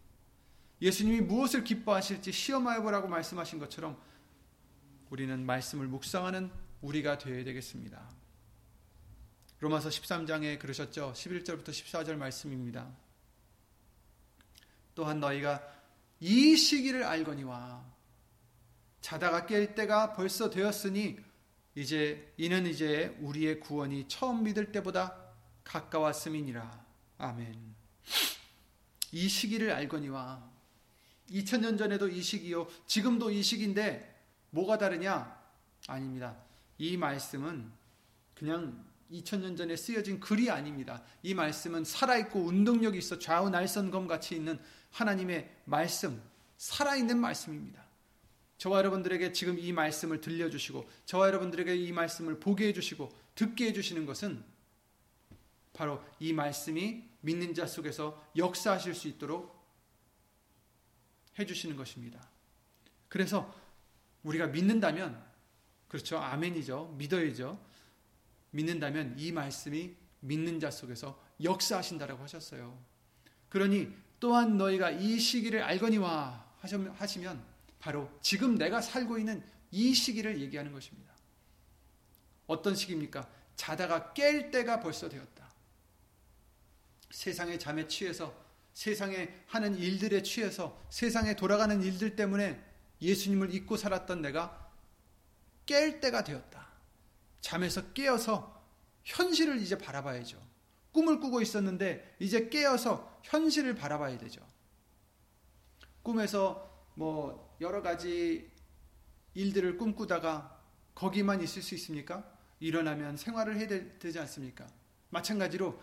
예수님이 0.82 1.22
무엇을 1.22 1.64
기뻐하실지 1.64 2.32
시험하여 2.32 2.82
보라고 2.82 3.08
말씀하신 3.08 3.60
것처럼 3.60 3.98
우리는 5.10 5.46
말씀을 5.46 5.88
묵상하는 5.88 6.52
우리가 6.82 7.18
되어야 7.18 7.44
되겠습니다. 7.44 8.10
로마서 9.60 9.90
13장에 9.90 10.60
그러셨죠. 10.60 11.14
11절부터 11.16 11.70
14절 11.70 12.16
말씀입니다. 12.18 12.92
또한 14.94 15.20
너희가 15.20 15.64
이 16.20 16.56
시기를 16.56 17.04
알거니와 17.04 17.84
자다가 19.02 19.46
깰 19.46 19.76
때가 19.76 20.14
벌써 20.14 20.50
되었으니 20.50 21.18
이제 21.76 22.34
이는 22.38 22.66
이제 22.66 23.16
우리의 23.22 23.60
구원이 23.60 24.08
처음 24.08 24.44
믿을 24.44 24.72
때보다 24.72 25.25
가까웠음이니라. 25.66 26.86
아멘. 27.18 27.76
이 29.12 29.28
시기를 29.28 29.72
알거니와 29.72 30.50
2000년 31.30 31.78
전에도 31.78 32.08
이 32.08 32.22
시기요. 32.22 32.68
지금도 32.88 33.32
이 33.32 33.44
시기인데 33.44 34.16
뭐가 34.52 34.78
다르냐? 34.78 35.38
아닙니다. 35.88 36.36
이 36.78 36.98
말씀은 36.98 37.72
그냥 38.34 38.86
2000년 39.12 39.58
전에 39.58 39.76
쓰여진 39.76 40.20
글이 40.20 40.50
아닙니다. 40.50 41.04
이 41.24 41.34
말씀은 41.34 41.84
살아있고 41.84 42.40
운동력이 42.40 42.98
있어 42.98 43.20
좌우 43.20 43.50
날선검 43.50 44.08
같이 44.08 44.36
있는 44.36 44.60
하나님의 44.92 45.50
말씀, 45.66 46.22
살아있는 46.58 47.20
말씀입니다. 47.20 47.84
저와 48.58 48.78
여러분들에게 48.80 49.34
지금 49.34 49.60
이 49.60 49.74
말씀을 49.74 50.22
들려주시고, 50.22 50.90
저와 51.06 51.28
여러분들에게 51.28 51.76
이 51.76 51.92
말씀을 51.92 52.40
보게 52.40 52.68
해주시고, 52.70 53.14
듣게 53.36 53.68
해주시는 53.68 54.06
것은 54.06 54.42
바로 55.76 56.04
이 56.20 56.34
말씀이 56.34 57.04
믿는 57.22 57.54
자 57.54 57.68
속에서 57.68 58.24
역사하실 58.36 58.96
수 58.96 59.08
있도록 59.10 59.54
해주시는 61.38 61.76
것입니다. 61.76 62.26
그래서 63.10 63.54
우리가 64.24 64.48
믿는다면, 64.48 65.22
그렇죠. 65.88 66.18
아멘이죠. 66.18 66.96
믿어야죠. 66.98 67.60
믿는다면 68.52 69.16
이 69.18 69.32
말씀이 69.32 69.96
믿는 70.22 70.60
자 70.60 70.72
속에서 70.72 71.22
역사하신다라고 71.44 72.24
하셨어요. 72.24 72.78
그러니 73.50 73.94
또한 74.20 74.58
너희가 74.58 74.92
이 74.92 75.20
시기를 75.20 75.62
알거니와 75.62 76.54
하시면 76.98 77.44
바로 77.80 78.10
지금 78.22 78.56
내가 78.58 78.82
살고 78.82 79.18
있는 79.18 79.44
이 79.72 79.94
시기를 79.94 80.42
얘기하는 80.42 80.72
것입니다. 80.72 81.14
어떤 82.48 82.76
시기입니까? 82.76 83.30
자다가 83.56 84.14
깰 84.14 84.52
때가 84.52 84.80
벌써 84.80 85.10
되었다. 85.10 85.45
세상의 87.16 87.58
잠에 87.60 87.88
취해서 87.88 88.36
세상에 88.74 89.30
하는 89.48 89.78
일들에 89.78 90.22
취해서 90.22 90.78
세상에 90.90 91.38
돌아가는 91.38 91.82
일들 91.82 92.18
때문에 92.18 92.62
예수님을 93.02 93.54
잊고 93.54 93.78
살았던 93.78 94.22
내가 94.22 94.70
깰 95.66 96.02
때가 96.02 96.26
되었다. 96.26 96.68
잠에서 97.40 97.94
깨어서 97.94 98.62
현실을 99.06 99.62
이제 99.62 99.78
바라봐야죠. 99.78 100.46
꿈을 100.92 101.22
꾸고 101.22 101.42
있었는데 101.42 102.18
이제 102.20 102.50
깨어서 102.50 103.22
현실을 103.24 103.76
바라봐야 103.76 104.18
되죠. 104.18 104.46
꿈에서 106.04 106.70
뭐 106.96 107.58
여러 107.62 107.82
가지 107.82 108.52
일들을 109.36 109.78
꿈꾸다가 109.78 110.62
거기만 110.94 111.42
있을 111.42 111.62
수 111.62 111.76
있습니까? 111.76 112.30
일어나면 112.60 113.16
생활을 113.16 113.58
해야 113.58 113.68
되지 114.00 114.20
않습니까? 114.20 114.68
마찬가지로 115.12 115.80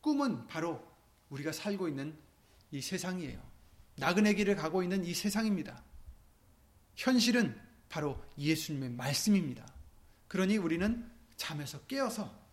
꿈은 0.00 0.46
바로 0.46 0.86
우리가 1.30 1.52
살고 1.52 1.88
있는 1.88 2.16
이 2.70 2.80
세상이에요. 2.80 3.40
나그네 3.96 4.34
길을 4.34 4.56
가고 4.56 4.82
있는 4.82 5.04
이 5.04 5.14
세상입니다. 5.14 5.82
현실은 6.94 7.58
바로 7.88 8.22
예수님의 8.38 8.90
말씀입니다. 8.90 9.66
그러니 10.28 10.56
우리는 10.58 11.10
잠에서 11.36 11.80
깨어서 11.82 12.46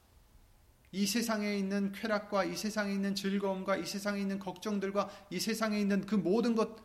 이 0.92 1.08
세상에 1.08 1.58
있는 1.58 1.92
쾌락과 1.92 2.46
이 2.46 2.56
세상에 2.56 2.94
있는 2.94 3.16
즐거움과 3.16 3.78
이 3.78 3.86
세상에 3.86 4.22
있는 4.22 4.38
걱정들과 4.38 5.28
이 5.32 5.40
세상에 5.40 5.80
있는 5.80 6.06
그 6.06 6.16
모든 6.16 6.56
것 6.56 6.78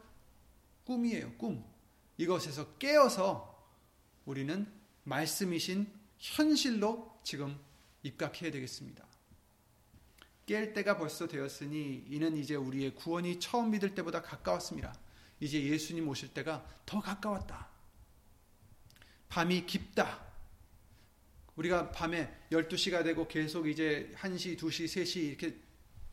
꿈이에요, 0.85 1.35
꿈. 1.37 1.63
이것에서 2.17 2.79
깨어서 2.79 3.55
우리는 4.25 4.67
말씀이신 5.05 5.93
현실로 6.19 7.19
지금 7.23 7.59
입각해야 8.03 8.51
되겠습니다. 8.51 9.07
깰 10.49 10.73
때가 10.73 10.97
벌써 10.97 11.29
되었으니 11.29 12.07
이는 12.09 12.37
이제 12.39 12.55
우리의 12.55 12.95
구원이 12.95 13.39
처음 13.39 13.71
믿을 13.71 13.95
때보다 13.95 14.23
가까웠습니다. 14.23 14.95
이제 15.41 15.63
예수님 15.63 16.09
오실 16.09 16.33
때가 16.33 16.67
더 16.87 17.01
가까웠다. 17.01 17.69
밤이 19.29 19.67
깊다. 19.67 20.27
우리가 21.57 21.91
밤에 21.93 22.35
12시가 22.51 23.05
되고 23.05 23.29
계속 23.29 23.69
이제 23.69 24.11
1시, 24.17 24.59
2시, 24.59 24.87
3시 24.87 25.17
이렇게 25.17 25.57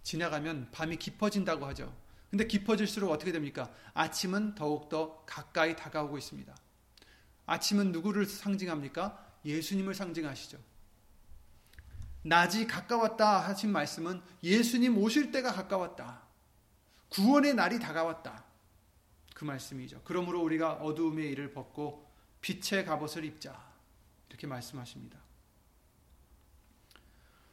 지나가면 0.03 0.69
밤이 0.71 0.97
깊어진다고 0.97 1.65
하죠. 1.67 1.95
근데 2.29 2.45
깊어질수록 2.45 3.09
어떻게 3.11 3.31
됩니까? 3.31 3.73
아침은 3.93 4.55
더욱더 4.55 5.23
가까이 5.25 5.77
다가오고 5.77 6.17
있습니다. 6.17 6.53
아침은 7.45 7.93
누구를 7.93 8.25
상징합니까? 8.25 9.39
예수님을 9.45 9.93
상징하시죠. 9.93 10.57
낮이 12.25 12.65
가까웠다 12.65 13.37
하신 13.37 13.71
말씀은 13.71 14.19
예수님 14.41 14.97
오실 14.97 15.31
때가 15.31 15.53
가까웠다. 15.53 16.23
구원의 17.09 17.53
날이 17.53 17.79
다가왔다. 17.79 18.43
그 19.35 19.45
말씀이죠. 19.45 20.01
그러므로 20.03 20.41
우리가 20.41 20.73
어두움의 20.73 21.29
일을 21.29 21.51
벗고 21.51 22.11
빛의 22.41 22.85
갑옷을 22.85 23.25
입자. 23.25 23.63
이렇게 24.29 24.47
말씀하십니다. 24.47 25.19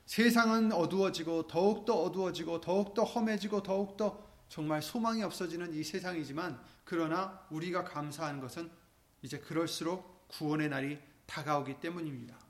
세상은 0.06 0.72
어두워지고 0.72 1.48
더욱더 1.48 2.02
어두워지고 2.02 2.62
더욱더 2.62 3.04
험해지고 3.04 3.62
더욱더 3.62 4.26
정말 4.48 4.80
소망이 4.80 5.22
없어지는 5.22 5.74
이 5.74 5.84
세상이지만 5.84 6.58
그러나 6.84 7.46
우리가 7.50 7.84
감사한 7.84 8.40
것은 8.40 8.70
이제 9.20 9.38
그럴수록 9.38 10.28
구원의 10.28 10.70
날이 10.70 10.98
다가오기 11.26 11.78
때문입니다. 11.80 12.41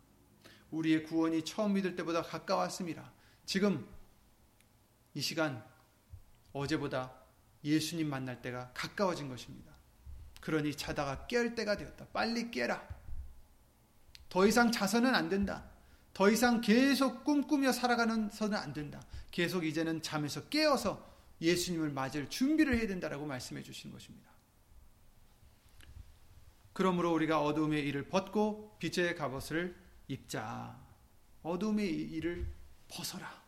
우리의 0.73 1.05
구원이 1.05 1.45
처음 1.45 1.75
믿을 1.75 1.95
때보다 1.95 2.23
가까웠습니다. 2.23 3.13
지금 3.45 3.87
이 5.15 5.21
시간 5.21 5.65
어제보다 6.53 7.13
예수님 7.63 8.09
만날 8.09 8.43
때가 8.43 8.73
가까워진 8.75 9.29
것입니다. 9.29 9.73
그러니 10.41 10.75
자다가 10.75 11.27
깨 11.27 11.55
때가 11.55 11.77
되었다. 11.77 12.07
빨리 12.07 12.51
깨라. 12.51 12.87
더 14.29 14.47
이상 14.47 14.73
자서는 14.73 15.15
안 15.15 15.29
된다. 15.29 15.71
더 16.15 16.31
이상 16.31 16.61
계속 16.61 17.25
꿈꾸며 17.25 17.73
살아가는 17.73 18.29
서는 18.31 18.59
안 18.59 18.73
된다. 18.73 19.01
계속 19.31 19.65
이제는 19.65 20.03
잠에서 20.03 20.49
깨어서 20.49 21.11
예수님을 21.41 21.91
맞을 21.91 22.29
준비를 22.29 22.79
해야 22.79 22.87
된다라고 22.87 23.27
말씀해 23.27 23.63
주시는 23.63 23.93
것입니다. 23.93 24.31
그러므로 26.73 27.13
우리가 27.13 27.43
어둠의 27.43 27.87
일을 27.87 28.09
벗고 28.09 28.77
빛의 28.79 29.15
갑옷을 29.17 29.82
입자. 30.13 30.79
어둠의 31.43 31.91
일을 31.91 32.47
벗어라. 32.89 33.43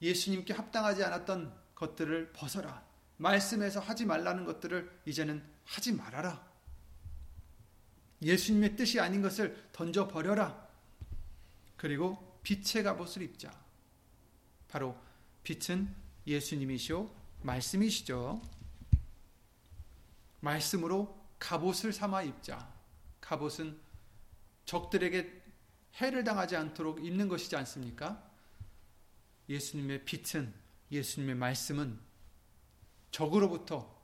예수님께 0.00 0.52
합당하지 0.52 1.02
않았던 1.04 1.60
것들을 1.74 2.32
벗어라. 2.32 2.84
말씀에서 3.16 3.80
하지 3.80 4.06
말라는 4.06 4.44
것들을 4.44 5.02
이제는 5.06 5.44
하지 5.64 5.92
말아라. 5.92 6.44
예수님의 8.22 8.76
뜻이 8.76 9.00
아닌 9.00 9.22
것을 9.22 9.70
던져 9.72 10.06
버려라. 10.06 10.68
그리고 11.76 12.38
빛의 12.42 12.84
갑옷을 12.84 13.22
입자. 13.22 13.52
바로 14.68 14.96
빛은 15.42 15.94
예수님이시오 16.26 17.10
말씀이시죠. 17.42 18.40
말씀으로 20.40 21.20
갑옷을 21.38 21.92
삼아 21.92 22.22
입자. 22.22 22.72
갑옷은 23.20 23.78
적들에게 24.64 25.42
해를 25.96 26.24
당하지 26.24 26.56
않도록 26.56 27.04
입는 27.04 27.28
것이지 27.28 27.54
않습니까? 27.56 28.30
예수님의 29.48 30.04
빛은 30.04 30.52
예수님의 30.90 31.34
말씀은 31.34 31.98
적으로부터 33.10 34.00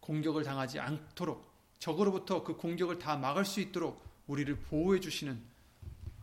공격을 0.00 0.42
당하지 0.44 0.80
않도록 0.80 1.48
적으로부터 1.78 2.42
그 2.42 2.56
공격을 2.56 2.98
다 2.98 3.16
막을 3.16 3.44
수 3.44 3.60
있도록 3.60 4.02
우리를 4.26 4.54
보호해 4.56 5.00
주시는 5.00 5.40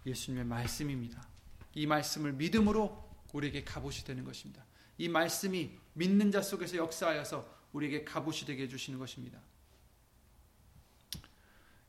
예수님의 0.06 0.46
말씀입니다. 0.46 1.28
이 1.74 1.86
말씀을 1.86 2.34
믿음으로 2.34 3.04
우리에게 3.34 3.64
갑옷이 3.64 4.04
되는 4.06 4.24
것입니다. 4.24 4.66
이 4.98 5.10
말씀이 5.10 5.78
믿는 5.94 6.32
자 6.32 6.42
속에서 6.42 6.78
역사하여서 6.78 7.54
우리에게 7.74 8.06
갑옷이 8.06 8.42
되게 8.46 8.64
해 8.64 8.68
주시는 8.68 8.98
것입니다. 8.98 9.40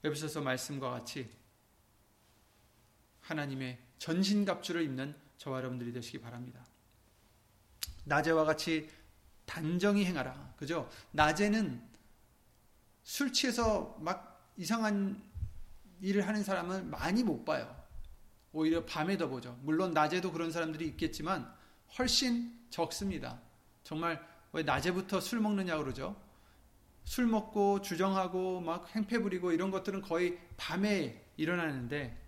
에베소서 0.02 0.40
말씀과 0.40 0.90
같이 0.90 1.28
하나님의 3.26 3.78
전신갑주를 3.98 4.82
입는 4.82 5.14
저와 5.38 5.58
여러분들이 5.58 5.92
되시기 5.92 6.20
바랍니다. 6.20 6.64
낮에와 8.04 8.44
같이 8.44 8.88
단정히 9.44 10.04
행하라. 10.04 10.54
그죠? 10.56 10.88
낮에는 11.12 11.82
술 13.02 13.32
취해서 13.32 13.96
막 14.00 14.52
이상한 14.56 15.22
일을 16.00 16.26
하는 16.26 16.42
사람은 16.42 16.90
많이 16.90 17.22
못 17.22 17.44
봐요. 17.44 17.74
오히려 18.52 18.84
밤에 18.84 19.16
더 19.16 19.28
보죠. 19.28 19.58
물론 19.62 19.92
낮에도 19.92 20.32
그런 20.32 20.50
사람들이 20.50 20.86
있겠지만 20.88 21.52
훨씬 21.98 22.56
적습니다. 22.70 23.40
정말 23.82 24.26
왜 24.52 24.62
낮에부터 24.62 25.20
술 25.20 25.40
먹느냐 25.40 25.76
그러죠? 25.76 26.16
술 27.04 27.26
먹고 27.26 27.82
주정하고 27.82 28.60
막 28.60 28.88
행패 28.94 29.18
부리고 29.18 29.52
이런 29.52 29.70
것들은 29.70 30.02
거의 30.02 30.38
밤에 30.56 31.24
일어나는데 31.36 32.25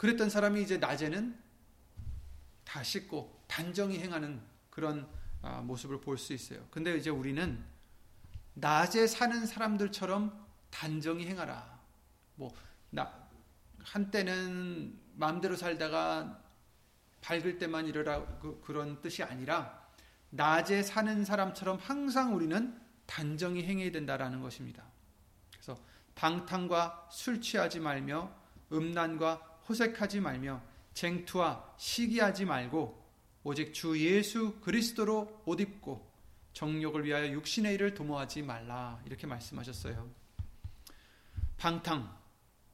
그랬던 0.00 0.30
사람이 0.30 0.62
이제 0.62 0.78
낮에는 0.78 1.38
다 2.64 2.82
씻고 2.82 3.44
단정히 3.46 3.98
행하는 3.98 4.40
그런 4.70 5.06
아, 5.42 5.60
모습을 5.60 6.00
볼 6.00 6.16
수 6.16 6.32
있어요. 6.32 6.66
근데 6.70 6.96
이제 6.96 7.10
우리는 7.10 7.62
낮에 8.54 9.06
사는 9.06 9.44
사람들처럼 9.44 10.46
단정히 10.70 11.26
행하라. 11.26 11.78
뭐, 12.36 12.50
나, 12.88 13.28
한때는 13.82 14.98
마음대로 15.16 15.54
살다가 15.54 16.42
밝을 17.20 17.58
때만 17.58 17.84
이러라 17.86 18.24
그, 18.38 18.58
그런 18.64 19.02
뜻이 19.02 19.22
아니라 19.22 19.86
낮에 20.30 20.82
사는 20.82 21.26
사람처럼 21.26 21.78
항상 21.78 22.34
우리는 22.34 22.80
단정히 23.04 23.64
행해야 23.64 23.92
된다라는 23.92 24.40
것입니다. 24.40 24.82
그래서 25.52 25.78
방탕과 26.14 27.10
술 27.12 27.42
취하지 27.42 27.80
말며 27.80 28.34
음란과 28.72 29.49
호색하지 29.70 30.20
말며 30.20 30.60
쟁투와 30.94 31.74
시기하지 31.78 32.44
말고 32.44 33.00
오직 33.44 33.72
주 33.72 33.98
예수 33.98 34.56
그리스도로 34.60 35.42
옷 35.46 35.60
입고 35.60 36.10
정욕을 36.52 37.04
위하여 37.04 37.30
육신의 37.30 37.74
일을 37.74 37.94
도모하지 37.94 38.42
말라 38.42 39.00
이렇게 39.06 39.28
말씀하셨어요. 39.28 40.10
방탕 41.56 42.18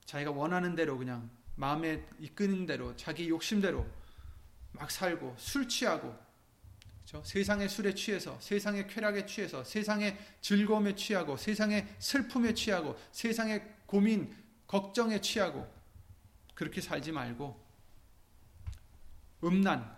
자기가 0.07 0.31
원하는 0.31 0.75
대로 0.75 0.97
그냥 0.97 1.29
마음에 1.57 2.03
이끄는 2.19 2.65
대로 2.65 2.97
자기 2.97 3.29
욕심대로 3.29 3.87
막 4.73 4.91
살고 4.91 5.35
술 5.37 5.69
취하고 5.69 6.17
그렇죠? 7.05 7.23
세상의 7.25 7.69
술에 7.69 7.95
취해서 7.95 8.39
세상의 8.41 8.89
쾌락에 8.89 9.27
취해서 9.27 9.63
세상의 9.63 10.19
즐거움에 10.41 10.95
취하고 10.95 11.37
세상의 11.37 11.87
슬픔에 11.99 12.55
취하고 12.55 12.99
세상의 13.13 13.63
고민 13.85 14.35
걱정에 14.67 15.21
취하고 15.21 15.76
그렇게 16.57 16.81
살지 16.81 17.13
말고 17.13 17.65
음란 19.45 19.97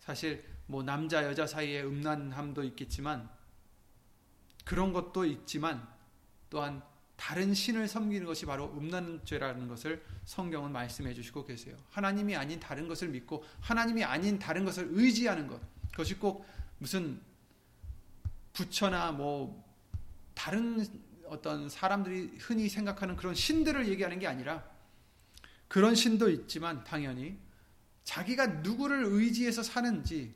사실 0.00 0.44
뭐 0.66 0.82
남자 0.82 1.24
여자 1.24 1.46
사이에 1.46 1.82
음란함도 1.82 2.64
있겠지만 2.64 3.30
그런 4.64 4.92
것도 4.92 5.24
있지만 5.24 5.88
또한 6.50 6.82
다른 7.14 7.54
신을 7.54 7.88
섬기는 7.88 8.26
것이 8.26 8.44
바로 8.44 8.72
음란죄라는 8.76 9.68
것을 9.68 10.04
성경은 10.24 10.72
말씀해 10.72 11.14
주시고 11.14 11.44
계세요. 11.46 11.76
하나님이 11.90 12.36
아닌 12.36 12.60
다른 12.60 12.88
것을 12.88 13.08
믿고 13.08 13.44
하나님이 13.60 14.04
아닌 14.04 14.38
다른 14.38 14.64
것을 14.64 14.88
의지하는 14.90 15.46
것. 15.46 15.60
그것이 15.92 16.16
꼭 16.18 16.44
무슨 16.78 17.22
부처나 18.52 19.12
뭐 19.12 19.64
다른 20.34 20.84
어떤 21.28 21.68
사람들이 21.68 22.36
흔히 22.38 22.68
생각하는 22.68 23.16
그런 23.16 23.34
신들을 23.34 23.88
얘기하는 23.88 24.18
게 24.18 24.26
아니라 24.26 24.64
그런 25.68 25.94
신도 25.94 26.30
있지만 26.30 26.84
당연히 26.84 27.38
자기가 28.04 28.46
누구를 28.46 29.04
의지해서 29.04 29.62
사는지 29.62 30.34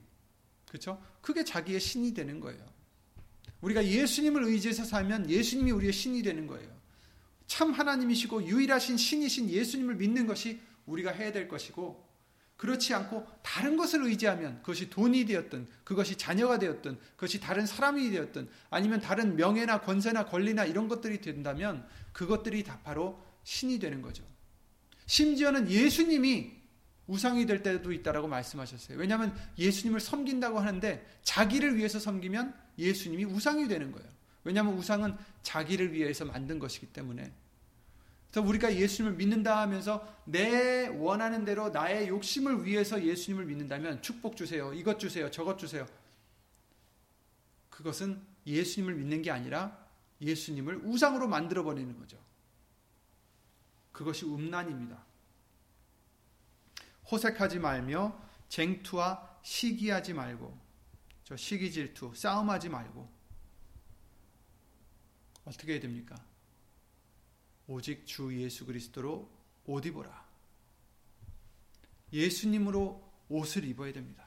그렇죠? 0.69 1.03
그게 1.21 1.45
자기의 1.45 1.81
신이 1.81 2.15
되는 2.15 2.41
거예요. 2.41 2.65
우리가 3.61 3.85
예수님을 3.85 4.45
의지해서 4.45 4.85
살면 4.85 5.29
예수님이 5.29 5.71
우리의 5.73 5.93
신이 5.93 6.23
되는 6.23 6.47
거예요. 6.47 6.69
참 7.47 7.73
하나님이시고 7.73 8.47
유일하신 8.47 8.97
신이신 8.97 9.51
예수님을 9.51 9.97
믿는 9.97 10.27
것이 10.27 10.61
우리가 10.87 11.11
해야 11.11 11.33
될 11.33 11.49
것이고 11.49 12.10
그렇지 12.61 12.93
않고 12.93 13.27
다른 13.43 13.79
것을 13.79 14.05
의지하면 14.05 14.59
그것이 14.61 14.91
돈이 14.91 15.25
되었든 15.25 15.67
그것이 15.83 16.17
자녀가 16.17 16.59
되었든 16.59 16.99
그것이 17.17 17.41
다른 17.41 17.65
사람이 17.65 18.11
되었든 18.11 18.51
아니면 18.69 19.01
다른 19.01 19.35
명예나 19.35 19.81
권세나 19.81 20.27
권리나 20.27 20.67
이런 20.67 20.87
것들이 20.87 21.23
된다면 21.23 21.89
그것들이 22.13 22.63
다 22.63 22.79
바로 22.85 23.19
신이 23.45 23.79
되는 23.79 24.03
거죠. 24.03 24.23
심지어는 25.07 25.71
예수님이 25.71 26.53
우상이 27.07 27.47
될 27.47 27.63
때도 27.63 27.93
있다라고 27.93 28.29
말씀하셨어요. 28.29 28.99
왜냐하면 28.99 29.35
예수님을 29.57 29.99
섬긴다고 29.99 30.59
하는데 30.59 31.03
자기를 31.23 31.79
위해서 31.79 31.99
섬기면 31.99 32.55
예수님이 32.77 33.25
우상이 33.25 33.69
되는 33.69 33.91
거예요. 33.91 34.07
왜냐하면 34.45 34.75
우상은 34.75 35.17
자기를 35.43 35.95
위해서 35.95 36.27
만든 36.27 36.59
것이기 36.59 36.89
때문에. 36.89 37.33
그래서 38.31 38.47
우리가 38.47 38.75
예수님을 38.77 39.17
믿는다 39.17 39.61
하면서 39.61 40.07
내 40.25 40.87
원하는 40.87 41.45
대로 41.45 41.71
나의 41.71 42.09
욕심을 42.09 42.65
위해서 42.65 43.03
예수님을 43.03 43.45
믿는다면 43.47 44.03
축복 44.03 44.37
주세요. 44.37 44.73
이것 44.73 45.01
주세요. 45.01 45.31
저것 45.31 45.59
주세요. 45.59 45.87
그것은 47.71 48.23
예수님을 48.47 48.95
믿는 48.95 49.23
게 49.23 49.33
아니라 49.33 49.77
예수님을 50.21 50.83
우상으로 50.85 51.27
만들어 51.27 51.65
버리는 51.65 51.99
거죠. 51.99 52.19
그것이 53.91 54.25
음란입니다. 54.27 55.05
호색하지 57.11 57.59
말며 57.59 58.17
쟁투와 58.49 59.39
시기하지 59.43 60.15
말고 60.15 60.57
저 61.25 61.37
시기 61.37 61.73
질투 61.73 62.13
싸움하지 62.15 62.69
말고 62.69 63.11
어떻게 65.45 65.73
해야 65.73 65.81
됩니까? 65.81 66.15
오직 67.71 68.05
주 68.05 68.37
예수 68.43 68.67
그리스도로 68.67 69.31
옷 69.65 69.87
입어라. 69.87 70.29
예수님으로 72.13 73.01
옷을 73.29 73.65
입어야 73.65 73.93
됩니다. 73.93 74.27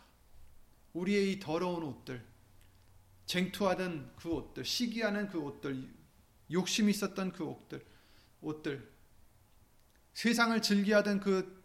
우리의 0.93 1.33
이 1.33 1.39
더러운 1.39 1.83
옷들, 1.83 2.25
쟁투하던 3.25 4.13
그 4.15 4.29
옷들, 4.29 4.63
시기하는 4.63 5.27
그 5.27 5.39
옷들, 5.39 5.93
욕심이 6.51 6.91
있었던 6.91 7.33
그 7.33 7.43
옷들, 7.43 7.85
옷들, 8.41 8.89
세상을 10.13 10.61
즐기하던 10.61 11.19
그 11.19 11.63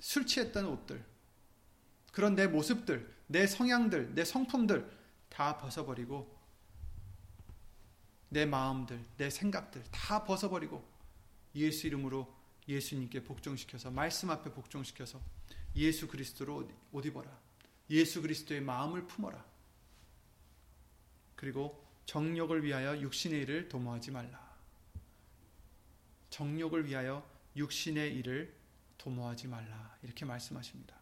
술 0.00 0.26
취했던 0.26 0.64
옷들, 0.66 1.04
그런 2.12 2.34
내 2.34 2.46
모습들, 2.46 3.14
내 3.26 3.46
성향들, 3.46 4.14
내 4.14 4.24
성품들 4.24 4.88
다 5.28 5.58
벗어버리고 5.58 6.36
내 8.28 8.46
마음들, 8.46 9.04
내 9.16 9.30
생각들 9.30 9.82
다 9.90 10.24
벗어버리고 10.24 10.97
예수 11.58 11.86
이름으로 11.86 12.34
예수님께 12.66 13.24
복종시켜서 13.24 13.90
말씀 13.90 14.30
앞에 14.30 14.52
복종시켜서 14.52 15.20
예수 15.76 16.06
그리스도로 16.08 16.68
옷 16.92 17.06
입어라. 17.06 17.30
예수 17.90 18.20
그리스도의 18.20 18.60
마음을 18.60 19.06
품어라. 19.06 19.44
그리고 21.36 21.86
정욕을 22.06 22.64
위하여 22.64 23.00
육신의 23.00 23.42
일을 23.42 23.68
도모하지 23.68 24.10
말라. 24.10 24.56
정욕을 26.30 26.86
위하여 26.86 27.28
육신의 27.56 28.14
일을 28.16 28.54
도모하지 28.98 29.48
말라. 29.48 29.96
이렇게 30.02 30.24
말씀하십니다. 30.24 30.96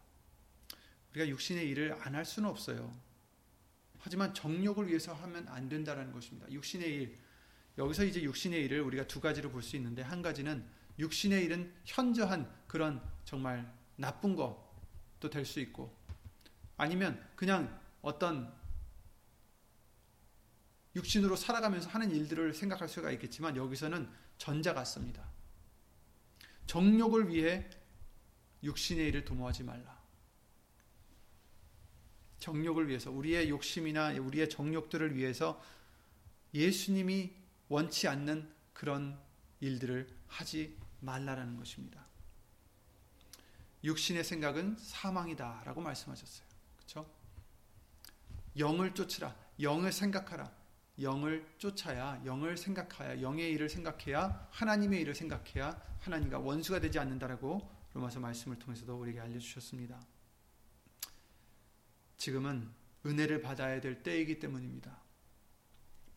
우리가 1.11 1.27
육신의 1.29 1.67
일을 1.69 1.93
안 2.01 2.15
할 2.15 2.25
수는 2.25 2.49
없어요. 2.49 2.95
하지만 3.99 4.33
정욕을 4.33 4.87
위해서 4.87 5.13
하면 5.13 5.47
안 5.49 5.67
된다는 5.67 6.11
것입니다. 6.11 6.49
육신의 6.51 6.93
일. 6.93 7.17
여기서 7.77 8.05
이제 8.05 8.21
육신의 8.23 8.63
일을 8.65 8.81
우리가 8.81 9.07
두 9.07 9.21
가지로 9.21 9.51
볼 9.51 9.61
수 9.61 9.75
있는데 9.75 10.01
한 10.01 10.21
가지는 10.21 10.65
육신의 10.99 11.45
일은 11.45 11.73
현저한 11.85 12.51
그런 12.67 13.01
정말 13.23 13.71
나쁜 13.95 14.35
것도 14.35 15.29
될 15.29 15.45
수 15.45 15.59
있고 15.59 15.95
아니면 16.75 17.23
그냥 17.35 17.79
어떤 18.01 18.51
육신으로 20.95 21.35
살아가면서 21.35 21.89
하는 21.89 22.11
일들을 22.11 22.53
생각할 22.53 22.89
수가 22.89 23.11
있겠지만 23.11 23.55
여기서는 23.55 24.09
전자 24.37 24.73
같습니다. 24.73 25.29
정욕을 26.65 27.29
위해 27.29 27.69
육신의 28.63 29.07
일을 29.07 29.23
도모하지 29.23 29.63
말라. 29.63 29.97
정욕을 32.39 32.87
위해서 32.87 33.11
우리의 33.11 33.49
욕심이나 33.49 34.13
우리의 34.13 34.49
정욕들을 34.49 35.15
위해서 35.15 35.61
예수님이 36.53 37.35
원치 37.69 38.07
않는 38.07 38.49
그런 38.73 39.19
일들을 39.59 40.07
하지 40.27 40.77
말라라는 40.99 41.57
것입니다. 41.57 42.05
육신의 43.83 44.23
생각은 44.23 44.77
사망이다라고 44.77 45.81
말씀하셨어요. 45.81 46.47
그렇죠? 46.75 47.09
영을 48.57 48.93
쫓으라. 48.93 49.35
영을 49.61 49.91
생각하라. 49.91 50.51
영을 50.99 51.47
쫓아야 51.59 52.19
영을 52.25 52.57
생각하야 52.57 53.21
영의 53.21 53.51
일을 53.51 53.69
생각해야 53.69 54.47
하나님의 54.49 55.01
일을 55.01 55.13
생각해야 55.13 55.79
하나님과 55.99 56.39
원수가 56.39 56.79
되지 56.79 56.97
않는다라고 56.97 57.69
로마서 57.93 58.19
말씀을 58.19 58.57
통해서도 58.57 58.99
우리에게 58.99 59.19
알려 59.19 59.37
주셨습니다. 59.37 59.99
지금은 62.17 62.71
은혜를 63.05 63.41
받아야 63.41 63.79
될 63.79 64.01
때이기 64.01 64.39
때문입니다. 64.39 64.99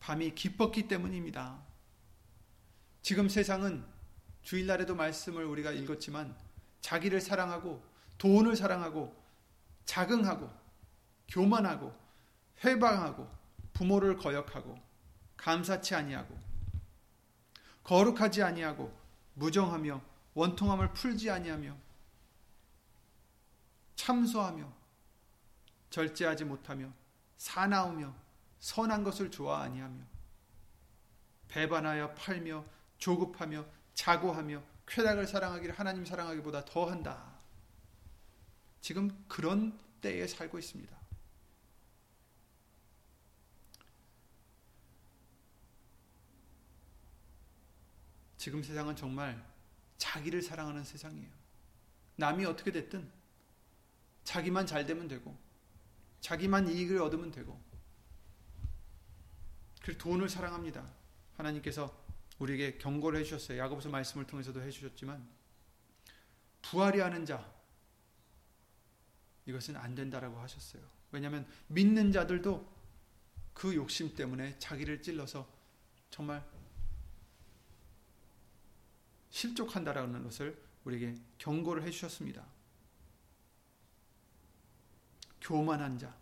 밤이 0.01 0.33
깊었기 0.33 0.87
때문입니다. 0.87 1.61
지금 3.03 3.29
세상은 3.29 3.85
주일날에도 4.41 4.95
말씀을 4.95 5.45
우리가 5.45 5.71
읽었지만 5.71 6.35
자기를 6.81 7.21
사랑하고 7.21 7.81
돈을 8.17 8.55
사랑하고 8.55 9.15
자긍하고 9.85 10.51
교만하고 11.27 11.95
회방하고 12.63 13.29
부모를 13.73 14.17
거역하고 14.17 14.75
감사치 15.37 15.95
아니하고 15.95 16.37
거룩하지 17.83 18.41
아니하고 18.41 18.95
무정하며 19.35 20.01
원통함을 20.33 20.93
풀지 20.93 21.29
아니하며 21.29 21.77
참소하며 23.95 24.71
절제하지 25.91 26.45
못하며 26.45 26.91
사나우며 27.37 28.20
선한 28.61 29.03
것을 29.03 29.29
좋아 29.29 29.61
아니하며 29.63 30.03
배반하여 31.49 32.13
팔며 32.15 32.63
조급하며 32.97 33.65
자고하며 33.93 34.63
쾌락을 34.87 35.27
사랑하기를 35.27 35.77
하나님 35.77 36.05
사랑하기보다 36.05 36.65
더한다. 36.65 37.39
지금 38.79 39.25
그런 39.27 39.77
때에 39.99 40.25
살고 40.27 40.59
있습니다. 40.59 40.95
지금 48.37 48.63
세상은 48.63 48.95
정말 48.95 49.43
자기를 49.97 50.41
사랑하는 50.41 50.83
세상이에요. 50.83 51.29
남이 52.15 52.45
어떻게 52.45 52.71
됐든 52.71 53.11
자기만 54.23 54.65
잘 54.65 54.85
되면 54.85 55.07
되고 55.07 55.37
자기만 56.21 56.69
이익을 56.69 57.01
얻으면 57.01 57.31
되고 57.31 57.70
그 59.81 59.97
돈을 59.97 60.29
사랑합니다. 60.29 60.87
하나님께서 61.37 61.99
우리에게 62.39 62.77
경고를 62.77 63.19
해주셨어요. 63.19 63.57
야고보서 63.59 63.89
말씀을 63.89 64.25
통해서도 64.25 64.61
해주셨지만 64.61 65.27
부활이 66.61 66.99
하는 66.99 67.25
자 67.25 67.51
이것은 69.45 69.75
안 69.75 69.95
된다라고 69.95 70.39
하셨어요. 70.39 70.83
왜냐하면 71.11 71.47
믿는 71.67 72.11
자들도 72.11 72.71
그 73.53 73.75
욕심 73.75 74.15
때문에 74.15 74.57
자기를 74.59 75.01
찔러서 75.01 75.47
정말 76.09 76.45
실족한다라는 79.29 80.23
것을 80.23 80.61
우리에게 80.83 81.19
경고를 81.37 81.83
해주셨습니다. 81.83 82.45
교만한 85.41 85.97
자, 85.97 86.15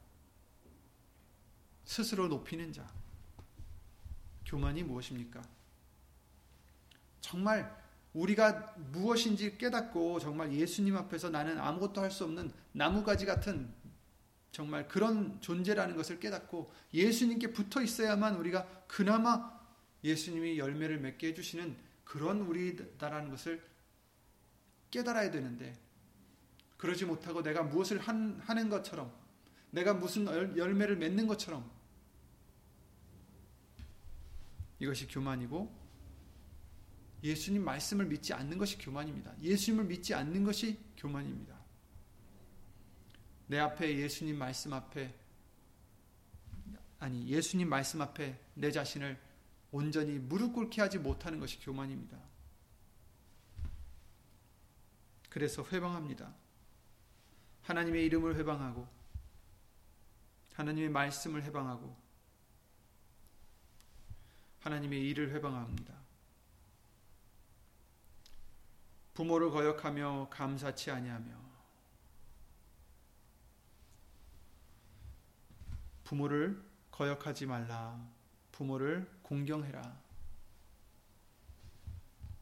스스로 1.85 2.27
높이는 2.27 2.71
자, 2.71 2.87
교만이 4.49 4.83
무엇입니까? 4.83 5.41
정말 7.21 7.77
우리가 8.13 8.75
무엇인지 8.91 9.59
깨닫고 9.59 10.19
정말 10.19 10.51
예수님 10.51 10.97
앞에서 10.97 11.29
나는 11.29 11.59
아무것도 11.59 12.01
할 12.01 12.09
수 12.09 12.23
없는 12.23 12.51
나무가지 12.71 13.27
같은 13.27 13.71
정말 14.51 14.87
그런 14.87 15.39
존재라는 15.41 15.95
것을 15.95 16.19
깨닫고 16.19 16.73
예수님께 16.91 17.53
붙어 17.53 17.83
있어야만 17.83 18.37
우리가 18.37 18.65
그나마 18.87 19.59
예수님이 20.03 20.57
열매를 20.57 20.99
맺게 20.99 21.27
해주시는 21.27 21.77
그런 22.03 22.41
우리다라는 22.41 23.29
것을 23.29 23.61
깨달아야 24.89 25.29
되는데 25.29 25.77
그러지 26.77 27.05
못하고 27.05 27.43
내가 27.43 27.61
무엇을 27.61 27.99
한, 27.99 28.41
하는 28.43 28.69
것처럼 28.69 29.13
내가 29.69 29.93
무슨 29.93 30.25
열매를 30.57 30.95
맺는 30.95 31.27
것처럼 31.27 31.69
이것이 34.79 35.07
교만이고 35.07 35.77
예수님 37.21 37.63
말씀을 37.63 38.05
믿지 38.05 38.33
않는 38.33 38.57
것이 38.57 38.77
교만입니다. 38.77 39.33
예수님을 39.41 39.85
믿지 39.85 40.13
않는 40.13 40.43
것이 40.43 40.79
교만입니다. 40.97 41.57
내 43.47 43.59
앞에 43.59 43.97
예수님 43.97 44.37
말씀 44.37 44.73
앞에 44.73 45.13
아니 46.99 47.27
예수님 47.27 47.67
말씀 47.67 48.01
앞에 48.01 48.39
내 48.53 48.71
자신을 48.71 49.19
온전히 49.71 50.17
무릎 50.17 50.53
꿇게 50.53 50.81
하지 50.81 50.97
못하는 50.97 51.39
것이 51.39 51.59
교만입니다. 51.59 52.17
그래서 55.29 55.63
회방합니다. 55.63 56.33
하나님의 57.63 58.05
이름을 58.05 58.35
회방하고 58.35 58.87
하나님의 60.53 60.89
말씀을 60.89 61.43
회방하고 61.43 61.95
하나님의 64.59 65.07
일을 65.09 65.31
회방합니다. 65.31 65.93
부모를 69.13 69.49
거역하며 69.51 70.29
감사치 70.29 70.91
아니하며 70.91 71.49
부모를 76.03 76.63
거역하지 76.89 77.45
말라. 77.45 78.03
부모를 78.51 79.07
공경해라. 79.21 80.01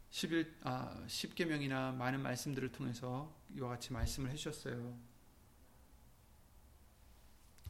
11, 0.09 0.57
아, 0.63 1.03
10계명이나 1.05 1.93
많은 1.95 2.21
말씀들을 2.21 2.71
통해서 2.71 3.35
이와 3.53 3.69
같이 3.69 3.91
말씀을 3.91 4.31
해주셨어요. 4.31 4.97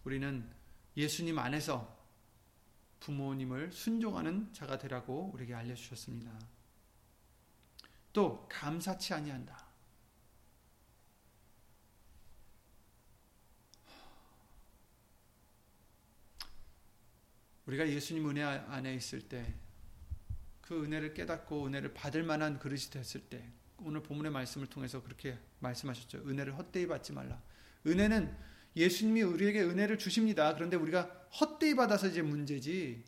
우리는 0.04 0.50
예수님 0.96 1.40
안에서 1.40 1.97
부모님을 3.00 3.72
순종하는 3.72 4.52
자가 4.54 4.78
되라고 4.78 5.32
우리에게 5.34 5.54
알려주셨습니다. 5.54 6.32
또 8.14 8.48
감사치 8.50 9.14
아니한다. 9.14 9.68
우리가 17.66 17.88
예수님 17.88 18.30
은혜 18.30 18.44
안에 18.44 18.96
있을 18.96 19.28
때 19.28 19.68
그 20.68 20.84
은혜를 20.84 21.14
깨닫고 21.14 21.66
은혜를 21.68 21.94
받을 21.94 22.24
만한 22.24 22.60
그릇이 22.60 22.90
됐을 22.92 23.22
때 23.22 23.50
오늘 23.78 24.04
본문의 24.04 24.34
말씀을 24.34 24.68
통해서 24.68 25.02
그렇게 25.02 25.40
말씀하셨죠. 25.60 26.28
은혜를 26.28 26.58
헛되이 26.58 26.88
받지 26.88 27.14
말라. 27.14 27.42
은혜는 27.86 28.38
예수님이 28.78 29.24
우리에게 29.24 29.62
은혜를 29.64 29.98
주십니다. 29.98 30.54
그런데 30.54 30.78
우리가 30.78 31.04
헛되이 31.40 31.76
받아서 31.76 32.08
이제 32.08 32.22
문제지. 32.22 33.04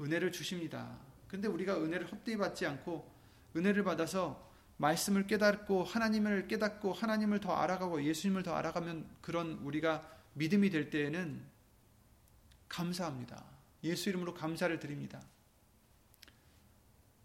은혜를 0.00 0.32
주십니다. 0.32 0.98
그런데 1.28 1.48
우리가 1.48 1.82
은혜를 1.82 2.12
헛되이 2.12 2.36
받지 2.36 2.66
않고 2.66 3.10
은혜를 3.56 3.84
받아서 3.84 4.52
말씀을 4.76 5.26
깨닫고 5.26 5.84
하나님을 5.84 6.48
깨닫고 6.48 6.92
하나님을 6.92 7.40
더 7.40 7.54
알아가고 7.54 8.02
예수님을 8.02 8.42
더 8.42 8.54
알아가면 8.54 9.08
그런 9.20 9.52
우리가 9.62 10.06
믿음이 10.34 10.70
될 10.70 10.90
때에는 10.90 11.42
감사합니다. 12.68 13.44
예수 13.84 14.08
이름으로 14.10 14.34
감사를 14.34 14.78
드립니다. 14.78 15.22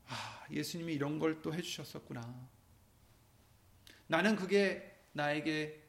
아, 0.08 0.46
예수님이 0.52 0.94
이런 0.94 1.20
걸 1.20 1.42
또 1.42 1.54
해주셨었구나. 1.54 2.48
나는 4.08 4.36
그게 4.36 4.96
나에게 5.14 5.87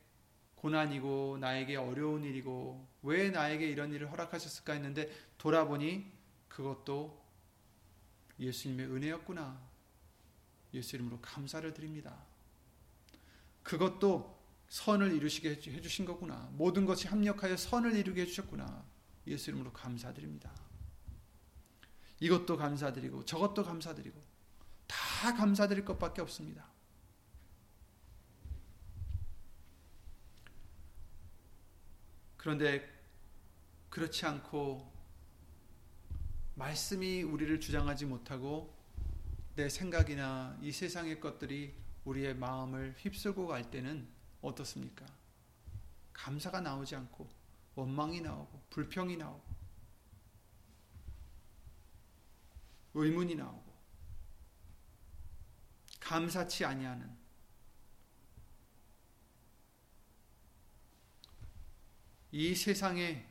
고난이고 0.61 1.39
나에게 1.41 1.77
어려운 1.77 2.25
일이고 2.25 2.89
왜 3.03 3.31
나에게 3.31 3.69
이런 3.69 3.93
일을 3.93 4.11
허락하셨을까 4.11 4.73
했는데 4.73 5.11
돌아보니 5.39 6.11
그것도 6.49 7.23
예수님의 8.41 8.87
은혜였구나. 8.87 9.69
예수 10.75 10.97
이름으로 10.97 11.21
감사를 11.21 11.73
드립니다. 11.73 12.25
그것도 13.63 14.37
선을 14.69 15.13
이루시게 15.15 15.51
해주신 15.51 16.05
거구나. 16.05 16.49
모든 16.53 16.85
것이 16.85 17.09
합력하여 17.09 17.57
선을 17.57 17.95
이루게 17.97 18.23
해주셨구나. 18.23 18.85
예수 19.29 19.51
이름으로 19.51 19.73
감사드립니다. 19.73 20.53
이것도 22.21 22.57
감사드리고 22.57 23.25
저것도 23.25 23.63
감사드리고 23.63 24.21
다 24.87 25.35
감사드릴 25.35 25.85
것밖에 25.85 26.21
없습니다. 26.23 26.67
그런데 32.39 32.89
그렇지 33.91 34.25
않고 34.25 34.91
말씀이 36.55 37.23
우리를 37.23 37.61
주장하지 37.61 38.07
못하고 38.07 38.75
내 39.55 39.69
생각이나 39.69 40.57
이 40.63 40.73
세상의 40.73 41.21
것들이 41.21 41.75
우리의 42.05 42.35
마음을 42.37 42.95
휩쓸고 42.99 43.49
갈 43.49 43.71
때는 43.71 44.09
어떻습니까? 44.41 45.05
감사가 46.13 46.61
나오지 46.61 46.97
않고 46.97 47.29
원망이 47.75 48.21
나오고 48.21 48.63
불평이 48.71 49.17
나오고 49.17 49.57
의문이 52.95 53.35
나오고 53.35 53.69
감사치 56.01 56.65
아니하는 56.65 57.18
이 62.31 62.55
세상에 62.55 63.27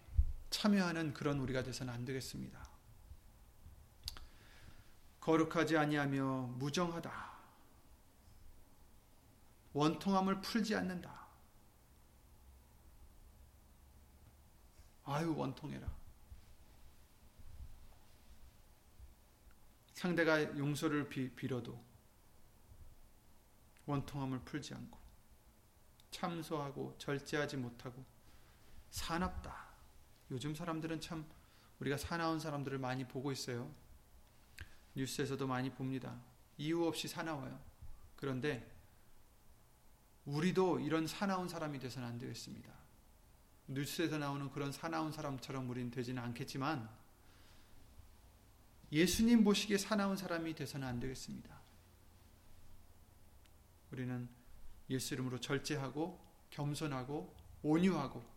참여하는 0.50 1.14
그런 1.14 1.40
우리가 1.40 1.64
되서는 1.64 1.94
안 1.94 2.06
되겠습니다. 2.06 2.68
거룩하지 5.20 5.78
아니하며 5.78 6.54
무정하다. 6.58 7.38
원통함을 9.74 10.42
풀지 10.42 10.76
않는다. 10.76 11.28
아유 15.04 15.36
원통해라. 15.36 15.96
상대가 19.94 20.42
용서를 20.58 21.10
비, 21.10 21.30
빌어도 21.36 21.84
원통함을 23.86 24.40
풀지 24.42 24.74
않고 24.74 24.98
참소하고 26.12 26.96
절제하지 26.98 27.58
못하고 27.58 28.17
사납다. 28.89 29.67
요즘 30.32 30.56
사람들은 30.56 31.02
참 31.02 31.26
우리가 31.80 31.97
사나운 31.97 32.39
사람들을 32.39 32.78
많이 32.80 33.08
보고 33.08 33.32
있어요. 33.32 33.71
뉴스에서도 34.95 35.45
많이 35.47 35.69
봅니다. 35.69 36.19
이유 36.58 36.86
없이 36.86 37.08
사나워요. 37.08 37.60
그런데 38.15 38.76
우리도 40.26 40.80
이런 40.80 41.08
사나운 41.08 41.47
사람이 41.47 41.80
되서는 41.80 42.08
안 42.08 42.17
되겠습니다. 42.17 42.71
뉴스에서 43.67 44.17
나오는 44.17 44.50
그런 44.50 44.71
사나운 44.71 45.12
사람처럼 45.12 45.69
우리는 45.69 45.92
되지는 45.92 46.21
않겠지만 46.23 46.90
예수님 48.92 49.44
보시기에 49.44 49.77
사나운 49.77 50.15
사람이 50.15 50.56
되서는 50.56 50.88
안 50.88 51.00
되겠습니다. 51.00 51.58
우리는 53.92 54.27
예수 54.90 55.13
이름으로 55.13 55.40
절제하고 55.40 56.25
겸손하고 56.50 57.35
온유하고 57.62 58.37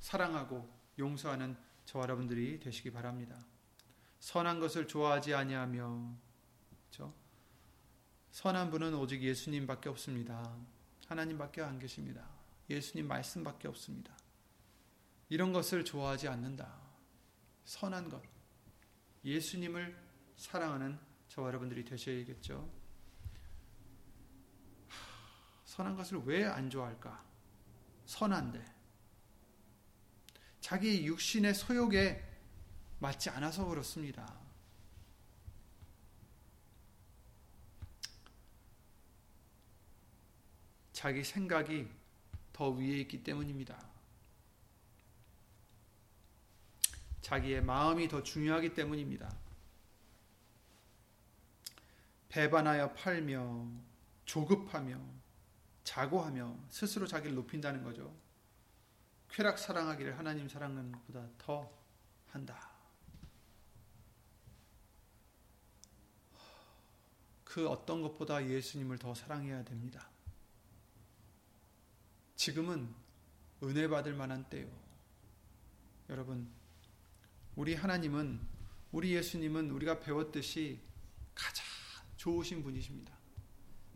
사랑하고 0.00 0.68
용서하는 0.98 1.56
저와 1.84 2.04
여러분들이 2.04 2.58
되시기 2.58 2.90
바랍니다. 2.90 3.38
선한 4.18 4.60
것을 4.60 4.86
좋아하지 4.86 5.34
아니하며 5.34 6.14
그렇죠? 6.90 7.14
선한 8.30 8.70
분은 8.70 8.94
오직 8.94 9.22
예수님밖에 9.22 9.88
없습니다. 9.88 10.56
하나님밖에 11.06 11.62
안 11.62 11.78
계십니다. 11.78 12.28
예수님 12.68 13.08
말씀밖에 13.08 13.68
없습니다. 13.68 14.14
이런 15.28 15.52
것을 15.52 15.84
좋아하지 15.84 16.28
않는다. 16.28 16.78
선한 17.64 18.08
것, 18.08 18.22
예수님을 19.24 19.96
사랑하는 20.36 20.98
저와 21.28 21.48
여러분들이 21.48 21.84
되셔야겠죠. 21.84 22.68
선한 25.64 25.96
것을 25.96 26.22
왜 26.24 26.44
안 26.44 26.68
좋아할까? 26.68 27.24
선한데. 28.06 28.79
자기 30.60 31.06
육신의 31.06 31.54
소욕에 31.54 32.22
맞지 32.98 33.30
않아서 33.30 33.64
그렇습니다. 33.64 34.38
자기 40.92 41.24
생각이 41.24 41.88
더 42.52 42.68
위에 42.68 42.98
있기 43.00 43.24
때문입니다. 43.24 43.88
자기의 47.22 47.62
마음이 47.62 48.06
더 48.08 48.22
중요하기 48.22 48.74
때문입니다. 48.74 49.34
배반하여 52.28 52.92
팔며 52.92 53.66
조급하며 54.26 55.00
자고하며 55.84 56.56
스스로 56.68 57.06
자기를 57.06 57.34
높인다는 57.34 57.82
거죠. 57.82 58.14
쾌락 59.30 59.58
사랑하기를 59.58 60.18
하나님 60.18 60.48
사랑하는 60.48 60.92
것보다 60.92 61.26
더 61.38 61.70
한다. 62.28 62.70
그 67.44 67.68
어떤 67.68 68.02
것보다 68.02 68.46
예수님을 68.46 68.98
더 68.98 69.14
사랑해야 69.14 69.64
됩니다. 69.64 70.08
지금은 72.36 72.94
은혜 73.62 73.88
받을 73.88 74.14
만한 74.14 74.48
때요. 74.48 74.68
여러분, 76.08 76.50
우리 77.56 77.74
하나님은, 77.74 78.40
우리 78.92 79.14
예수님은 79.14 79.70
우리가 79.70 80.00
배웠듯이 80.00 80.80
가장 81.34 81.64
좋으신 82.16 82.62
분이십니다. 82.62 83.12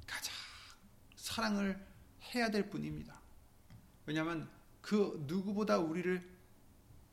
가장 0.07 0.35
사랑을 1.17 1.87
해야 2.35 2.51
될 2.51 2.69
분입니다. 2.69 3.21
왜냐하면 4.07 4.51
그 4.85 5.25
누구보다 5.27 5.79
우리를 5.79 6.23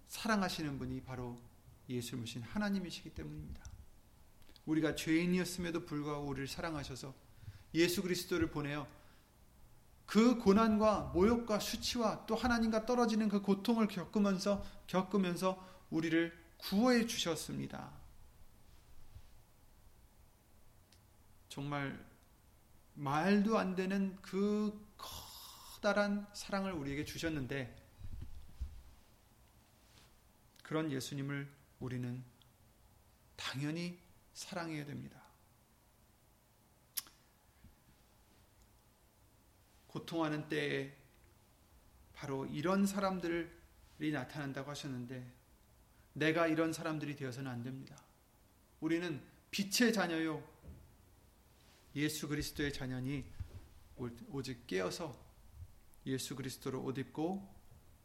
사랑하시는 0.09 0.77
분이 0.77 1.03
바로 1.03 1.41
예수님이신 1.87 2.41
하나님이시기 2.41 3.11
때문입니다. 3.11 3.63
우리가 4.65 4.95
죄인이었음에도 4.95 5.85
불구하고 5.85 6.27
우리를 6.27 6.49
사랑하셔서 6.49 7.15
예수 7.75 8.01
그리스도를 8.01 8.51
보내어 8.51 8.85
그 10.05 10.37
고난과 10.37 11.11
모욕과 11.13 11.59
수치와 11.59 12.25
또 12.25 12.35
하나님과 12.35 12.85
떨어지는 12.85 13.29
그 13.29 13.41
고통을 13.41 13.87
겪으면서 13.87 14.65
겪으면서 14.87 15.65
우리를 15.91 16.37
구원해 16.57 17.07
주셨습니다. 17.07 17.89
정말 21.47 22.05
말도 22.95 23.57
안 23.57 23.75
되는 23.75 24.17
그 24.21 24.90
커다란 25.81 26.27
사랑을 26.33 26.73
우리에게 26.73 27.03
주셨는데 27.03 27.75
그런 30.61 30.91
예수님을 30.91 31.51
우리는 31.79 32.23
당연히 33.35 33.99
사랑해야 34.35 34.85
됩니다. 34.85 35.19
고통하는 39.87 40.47
때에 40.49 40.95
바로 42.13 42.45
이런 42.45 42.85
사람들이 42.85 44.11
나타난다고 44.11 44.69
하셨는데 44.69 45.33
내가 46.13 46.45
이런 46.45 46.73
사람들이 46.73 47.15
되어서는 47.15 47.49
안 47.49 47.63
됩니다. 47.63 47.97
우리는 48.81 49.19
빛의 49.49 49.93
자녀요. 49.93 50.47
예수 51.95 52.27
그리스도의 52.27 52.71
자녀니 52.71 53.25
오직 54.29 54.67
깨어서 54.67 55.30
예수 56.05 56.35
그리스도로 56.35 56.83
옷 56.83 56.97
입고 56.97 57.47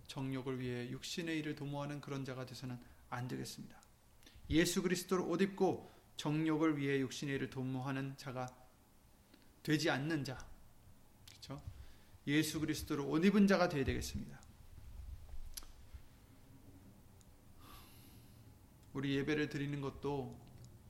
정욕을 0.07 0.61
위해 0.61 0.91
육신의 0.91 1.39
일을 1.39 1.55
도모하는 1.55 2.01
그런 2.01 2.25
자가 2.25 2.47
되서는 2.47 2.79
안 3.11 3.29
되겠습니다. 3.29 3.81
예수 4.51 4.83
그리스도로 4.83 5.29
옷 5.29 5.41
입고 5.41 5.93
정욕을 6.17 6.79
위해 6.79 7.01
육신의 7.01 7.35
일을 7.37 7.51
도모하는 7.51 8.17
자가 8.17 8.49
되지 9.63 9.91
않는 9.91 10.25
자. 10.25 10.39
그렇죠? 11.29 11.63
예수 12.27 12.61
그리스도로 12.61 13.09
옷 13.09 13.25
입은 13.25 13.47
자가 13.47 13.69
되어야 13.69 13.85
되겠습니다. 13.85 14.41
우리 18.93 19.17
예배를 19.17 19.51
드리는 19.51 19.81
것도 19.81 20.41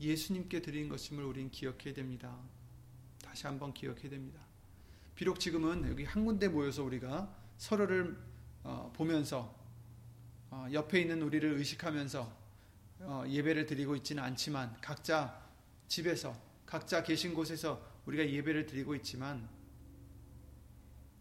예수님께 0.01 0.63
드리는 0.63 0.89
것임을 0.89 1.25
우리는 1.25 1.51
기억해야 1.51 1.93
됩니다. 1.95 2.39
다시 3.23 3.47
한번 3.47 3.75
기억해야 3.75 4.11
됩니다. 4.11 4.46
비록 5.17 5.41
지금은 5.41 5.89
여기 5.89 6.05
한 6.05 6.27
군데 6.27 6.47
모여서 6.47 6.85
우리가 6.85 7.35
서로를 7.57 8.19
어, 8.63 8.93
보면서 8.95 9.59
어, 10.51 10.69
옆에 10.71 11.01
있는 11.01 11.23
우리를 11.23 11.55
의식하면서 11.55 12.37
어, 13.01 13.25
예배를 13.27 13.65
드리고 13.65 13.97
있지는 13.97 14.23
않지만 14.23 14.77
각자 14.83 15.43
집에서 15.89 16.39
각자 16.67 17.03
계신 17.03 17.33
곳에서 17.33 17.83
우리가 18.05 18.29
예배를 18.29 18.67
드리고 18.67 18.95
있지만 18.97 19.49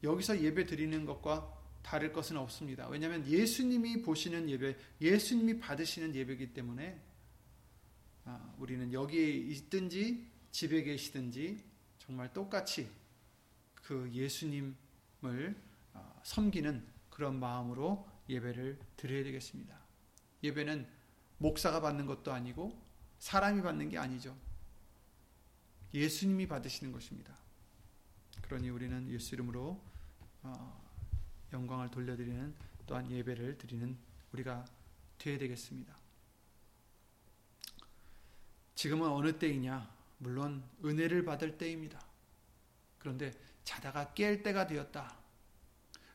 여기서 0.04 0.42
예배 0.42 0.66
드리는 0.66 1.06
것과 1.06 1.54
다를 1.82 2.12
것은 2.12 2.36
없습니다. 2.36 2.90
왜냐하면 2.90 3.26
예수님이 3.26 4.02
보시는 4.02 4.50
예배, 4.50 4.76
예수님이 5.00 5.60
받으시는 5.60 6.14
예배이기 6.16 6.54
때문에 6.54 7.00
아, 8.26 8.54
우리는 8.60 8.92
여기에 8.92 9.26
있든지 9.26 10.28
집에 10.52 10.84
계시든지 10.84 11.64
정말 12.00 12.34
똑같이 12.34 12.90
그 13.86 14.12
예수님을 14.12 14.76
아, 15.94 16.20
섬기는 16.24 16.86
그런 17.12 17.40
마음으로 17.40 18.08
예배를 18.28 18.80
드려야 18.98 19.24
되겠습니다. 19.24 19.80
예배는 20.44 20.88
목사가 21.38 21.80
받는 21.82 22.08
것도 22.08 22.34
아니고 22.34 22.82
사람이 23.20 23.62
받는 23.62 23.90
게 23.90 23.98
아니죠. 23.98 24.36
예수님이 25.94 26.48
받으시는 26.48 26.92
것입니다. 26.92 27.38
그러니 28.42 28.70
우리는 28.70 29.08
예수 29.10 29.36
이름으로 29.36 29.82
어, 30.42 30.84
영광을 31.54 31.90
돌려드리는 31.92 32.56
또한 32.88 33.10
예배를 33.10 33.58
드리는 33.58 33.96
우리가 34.34 34.66
되어야 35.20 35.38
되겠습니다. 35.38 35.96
지금은 38.74 39.08
어느 39.10 39.38
때이냐? 39.38 39.94
물론 40.18 40.64
은혜를 40.84 41.24
받을 41.24 41.58
때입니다. 41.58 42.04
그런데 43.00 43.32
자다가 43.66 44.14
깰 44.16 44.44
때가 44.44 44.68
되었다. 44.68 45.18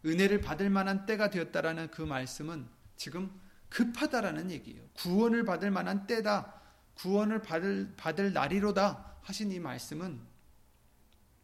은혜를 0.06 0.40
받을 0.40 0.70
만한 0.70 1.04
때가 1.04 1.28
되었다라는 1.28 1.90
그 1.90 2.00
말씀은 2.00 2.66
지금 2.96 3.38
급하다라는 3.68 4.50
얘기예요. 4.50 4.88
구원을 4.94 5.44
받을 5.44 5.70
만한 5.70 6.06
때다. 6.06 6.60
구원을 6.94 7.42
받을 7.42 7.94
받을 7.96 8.32
날이로다 8.32 9.18
하신 9.22 9.52
이 9.52 9.58
말씀은 9.58 10.20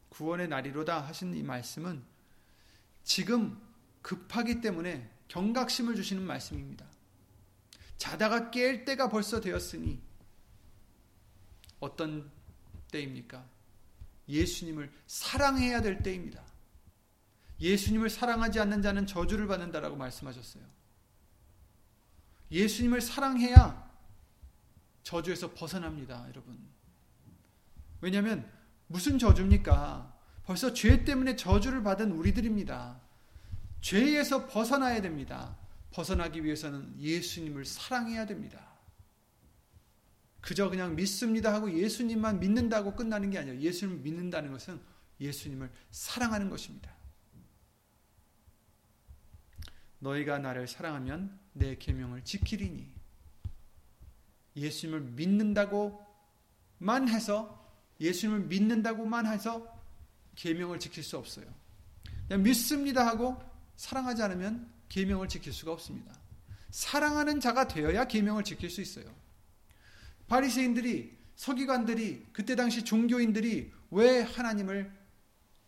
구원의 0.08 0.48
날이로다 0.48 1.00
하신 1.02 1.34
이 1.34 1.42
말씀은 1.42 2.02
지금 3.04 3.60
급하기 4.02 4.60
때문에 4.60 5.10
경각심을 5.28 5.94
주시는 5.94 6.22
말씀입니다. 6.22 6.86
자다가 7.98 8.50
깰 8.50 8.84
때가 8.84 9.08
벌써 9.08 9.40
되었으니 9.40 10.00
어떤 11.80 12.30
때입니까? 12.90 13.55
예수님을 14.28 14.92
사랑해야 15.06 15.80
될 15.82 16.02
때입니다. 16.02 16.42
예수님을 17.60 18.10
사랑하지 18.10 18.60
않는 18.60 18.82
자는 18.82 19.06
저주를 19.06 19.46
받는다라고 19.46 19.96
말씀하셨어요. 19.96 20.62
예수님을 22.50 23.00
사랑해야 23.00 23.86
저주에서 25.02 25.54
벗어납니다, 25.54 26.26
여러분. 26.28 26.58
왜냐하면 28.00 28.50
무슨 28.88 29.18
저주입니까? 29.18 30.14
벌써 30.44 30.72
죄 30.72 31.04
때문에 31.04 31.36
저주를 31.36 31.82
받은 31.82 32.12
우리들입니다. 32.12 33.00
죄에서 33.80 34.46
벗어나야 34.46 35.00
됩니다. 35.00 35.56
벗어나기 35.92 36.44
위해서는 36.44 37.00
예수님을 37.00 37.64
사랑해야 37.64 38.26
됩니다. 38.26 38.75
그저 40.46 40.70
그냥 40.70 40.94
믿습니다 40.94 41.52
하고 41.52 41.68
예수님만 41.76 42.38
믿는다고 42.38 42.94
끝나는 42.94 43.30
게 43.30 43.38
아니에요. 43.38 43.58
예수님을 43.58 44.00
믿는다는 44.02 44.52
것은 44.52 44.80
예수님을 45.20 45.68
사랑하는 45.90 46.50
것입니다. 46.50 46.94
너희가 49.98 50.38
나를 50.38 50.68
사랑하면 50.68 51.36
내 51.52 51.74
계명을 51.76 52.22
지키리니 52.22 52.88
예수님을 54.54 55.00
믿는다고만 55.00 55.98
해서 57.08 57.68
예수님을 57.98 58.44
믿는다고만 58.44 59.26
해서 59.26 59.66
계명을 60.36 60.78
지킬 60.78 61.02
수 61.02 61.18
없어요. 61.18 61.52
그냥 62.28 62.44
믿습니다 62.44 63.04
하고 63.04 63.36
사랑하지 63.74 64.22
않으면 64.22 64.70
계명을 64.90 65.26
지킬 65.26 65.52
수가 65.52 65.72
없습니다. 65.72 66.16
사랑하는 66.70 67.40
자가 67.40 67.66
되어야 67.66 68.04
계명을 68.04 68.44
지킬 68.44 68.70
수 68.70 68.80
있어요. 68.80 69.25
바리새인들이 70.28 71.16
서기관들이 71.36 72.26
그때 72.32 72.56
당시 72.56 72.84
종교인들이 72.84 73.72
왜 73.90 74.22
하나님을 74.22 74.90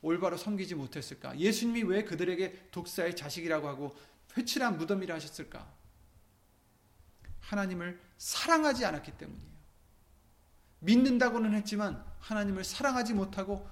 올바로 0.00 0.36
섬기지 0.36 0.74
못했을까? 0.74 1.38
예수님이 1.38 1.82
왜 1.82 2.04
그들에게 2.04 2.68
독사의 2.70 3.16
자식이라고 3.16 3.68
하고 3.68 3.96
회칠한 4.36 4.78
무덤이라 4.78 5.14
하셨을까? 5.16 5.70
하나님을 7.40 8.00
사랑하지 8.18 8.84
않았기 8.84 9.12
때문이에요. 9.12 9.48
믿는다고는 10.80 11.54
했지만 11.54 12.04
하나님을 12.20 12.64
사랑하지 12.64 13.14
못하고 13.14 13.68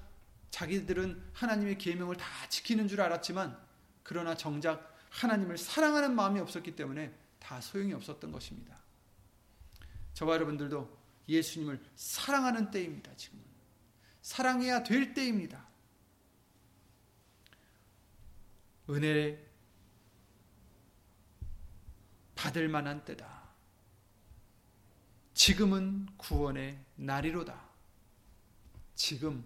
자기들은 0.50 1.22
하나님의 1.32 1.78
계명을 1.78 2.16
다 2.16 2.26
지키는 2.48 2.88
줄 2.88 3.00
알았지만 3.00 3.56
그러나 4.02 4.36
정작 4.36 4.96
하나님을 5.10 5.58
사랑하는 5.58 6.14
마음이 6.14 6.40
없었기 6.40 6.74
때문에 6.76 7.12
다 7.38 7.60
소용이 7.60 7.92
없었던 7.92 8.32
것입니다. 8.32 8.76
저와 10.16 10.36
여러분들도 10.36 10.98
예수님을 11.28 11.78
사랑하는 11.94 12.70
때입니다. 12.70 13.14
지금은 13.16 13.44
사랑해야 14.22 14.82
될 14.82 15.12
때입니다. 15.12 15.66
은혜 18.88 19.38
받을 22.34 22.68
만한 22.68 23.04
때다. 23.04 23.46
지금은 25.34 26.06
구원의 26.16 26.82
날이로다. 26.94 27.68
지금 28.94 29.44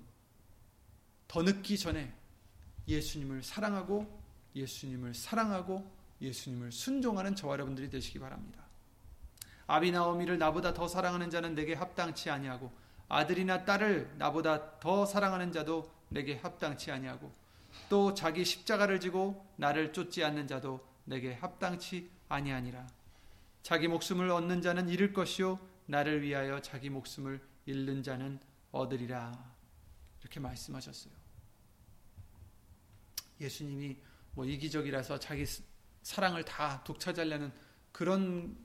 더 1.26 1.42
늦기 1.42 1.78
전에 1.78 2.14
예수님을 2.86 3.42
사랑하고 3.42 4.22
예수님을 4.54 5.14
사랑하고 5.14 5.98
예수님을 6.20 6.70
순종하는 6.70 7.34
저와 7.34 7.54
여러분들이 7.54 7.90
되시기 7.90 8.20
바랍니다. 8.20 8.59
아비나오미를 9.70 10.38
나보다 10.38 10.74
더 10.74 10.88
사랑하는 10.88 11.30
자는 11.30 11.54
내게 11.54 11.74
합당치 11.74 12.28
아니하고 12.28 12.72
아들이나 13.08 13.64
딸을 13.64 14.16
나보다 14.18 14.80
더 14.80 15.06
사랑하는 15.06 15.52
자도 15.52 15.88
내게 16.08 16.36
합당치 16.36 16.90
아니하고 16.90 17.32
또 17.88 18.12
자기 18.12 18.44
십자가를 18.44 18.98
지고 18.98 19.46
나를 19.56 19.92
쫓지 19.92 20.24
않는 20.24 20.48
자도 20.48 20.84
내게 21.04 21.34
합당치 21.34 22.10
아니하니라. 22.28 22.84
자기 23.62 23.86
목숨을 23.86 24.28
얻는 24.30 24.60
자는 24.60 24.88
잃을 24.88 25.12
것이요 25.12 25.60
나를 25.86 26.22
위하여 26.22 26.60
자기 26.60 26.90
목숨을 26.90 27.40
잃는 27.66 28.02
자는 28.02 28.40
얻으리라. 28.72 29.32
이렇게 30.20 30.40
말씀하셨어요. 30.40 31.12
예수님이 33.40 33.96
뭐 34.32 34.44
이기적이라서 34.44 35.20
자기 35.20 35.44
사랑을 36.02 36.44
다 36.44 36.82
독차지하려는 36.82 37.52
그런 37.92 38.56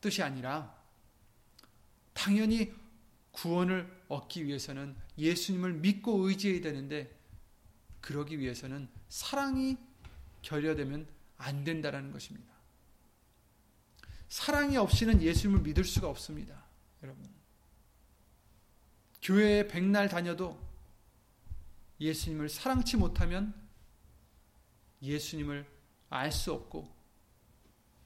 뜻이 0.00 0.22
아니라 0.22 0.76
당연히 2.12 2.74
구원을 3.32 4.04
얻기 4.08 4.46
위해서는 4.46 4.96
예수님을 5.16 5.74
믿고 5.74 6.28
의지해야 6.28 6.60
되는데 6.60 7.16
그러기 8.00 8.38
위해서는 8.38 8.88
사랑이 9.08 9.76
결여되면 10.42 11.06
안 11.36 11.64
된다라는 11.64 12.12
것입니다. 12.12 12.52
사랑이 14.28 14.76
없이는 14.76 15.22
예수님을 15.22 15.62
믿을 15.62 15.84
수가 15.84 16.08
없습니다. 16.08 16.64
여러분. 17.02 17.28
교회에 19.22 19.66
백날 19.68 20.08
다녀도 20.08 20.58
예수님을 22.00 22.48
사랑치 22.48 22.96
못하면 22.96 23.54
예수님을 25.02 25.66
알 26.10 26.32
수 26.32 26.52
없고 26.52 26.90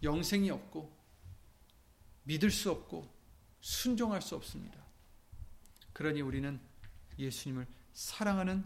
영생이 0.03 0.51
없고 0.51 0.92
믿을 2.25 2.51
수 2.51 2.71
없고 2.71 3.13
순종할 3.61 4.23
수 4.23 4.35
없습니다. 4.37 4.83
그러니 5.93 6.21
우리는 6.21 6.61
예수님을 7.19 7.67
사랑하는 7.93 8.65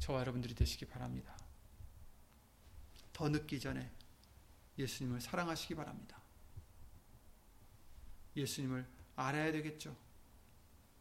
저와 0.00 0.20
여러분들이 0.20 0.54
되시기 0.54 0.86
바랍니다. 0.86 1.36
더 3.12 3.28
늦기 3.28 3.60
전에 3.60 3.90
예수님을 4.78 5.20
사랑하시기 5.20 5.74
바랍니다. 5.74 6.20
예수님을 8.36 8.86
알아야 9.16 9.52
되겠죠. 9.52 9.96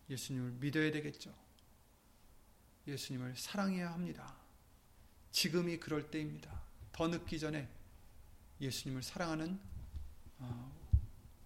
예수님을 0.09 0.51
믿어야 0.59 0.91
되겠죠. 0.91 1.33
예수님을 2.87 3.35
사랑해야 3.35 3.91
합니다. 3.91 4.35
지금이 5.31 5.79
그럴 5.79 6.11
때입니다. 6.11 6.61
더 6.91 7.07
늦기 7.07 7.39
전에 7.39 7.67
예수님을 8.61 9.01
사랑하는 9.01 9.59
어, 10.37 10.82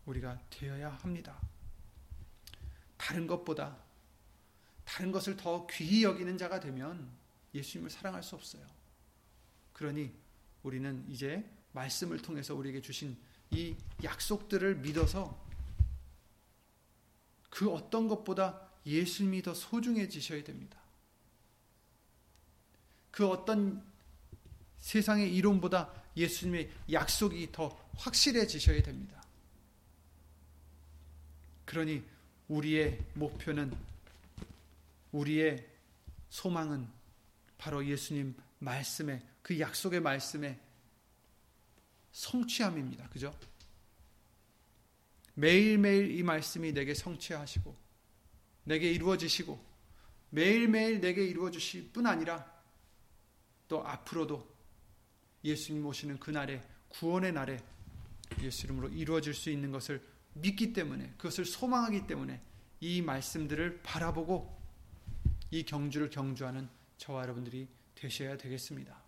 우리가 0.08 0.40
되어야 0.50 0.90
합니다. 0.90 1.40
다른 2.98 3.28
것보다 3.28 3.78
다른 4.84 5.12
것을 5.12 5.38
더 5.38 5.68
귀히 5.68 6.04
여기는 6.04 6.38
자가 6.38 6.60
되면 6.60 7.10
예수님을 7.54 7.90
사랑할 7.90 8.24
수 8.24 8.36
없어요. 8.36 8.66
그러니 9.74 10.12
우리는 10.64 11.06
이제 11.10 11.48
말씀을 11.74 12.22
통해서 12.22 12.56
우리에게 12.56 12.82
주신 12.82 13.18
이 13.52 13.76
약속들을 14.04 14.78
믿어서 14.78 15.46
그 17.50 17.72
어떤 17.72 18.08
것보다 18.08 18.70
예수님이 18.86 19.42
더 19.42 19.54
소중해지셔야 19.54 20.44
됩니다. 20.44 20.78
그 23.12 23.28
어떤 23.28 23.84
세상의 24.78 25.36
이론보다 25.36 25.92
예수님의 26.16 26.72
약속이 26.92 27.52
더 27.52 27.70
확실해지셔야 27.96 28.82
됩니다. 28.84 29.22
그러니 31.68 32.02
우리의 32.48 32.98
목표는 33.14 33.72
우리의 35.12 35.68
소망은 36.30 36.88
바로 37.58 37.86
예수님 37.86 38.36
말씀에 38.60 39.22
그 39.42 39.60
약속의 39.60 40.00
말씀에 40.00 40.60
성취함입니다. 42.14 43.10
그죠? 43.10 43.38
매일매일 45.34 46.18
이 46.18 46.24
말씀이 46.24 46.72
내게 46.72 46.94
성취하시고 46.94 47.76
내게 48.64 48.90
이루어지시고 48.92 49.64
매일매일 50.30 51.02
내게 51.02 51.26
이루어 51.26 51.52
주실 51.52 51.92
뿐 51.92 52.08
아니라 52.08 52.50
또 53.68 53.86
앞으로도 53.86 54.56
예수님 55.44 55.86
오시는 55.86 56.20
그날에 56.20 56.64
구원의 56.90 57.34
날에 57.34 57.60
예수 58.42 58.66
이름으로 58.66 58.90
이루어질 58.90 59.34
수 59.34 59.50
있는 59.50 59.72
것을 59.72 60.02
믿기 60.42 60.74
때문에 60.74 61.14
그것을 61.18 61.46
소망하기 61.46 62.08
때문에 62.08 62.42
이 62.80 63.02
말씀들을 63.02 63.82
바라보고 63.84 64.56
이 65.52 65.64
경주를 65.64 66.10
경주하는 66.10 66.70
저와 66.98 67.24
여러분들이 67.24 67.68
되셔야 67.96 68.38
되겠습니다. 68.38 69.02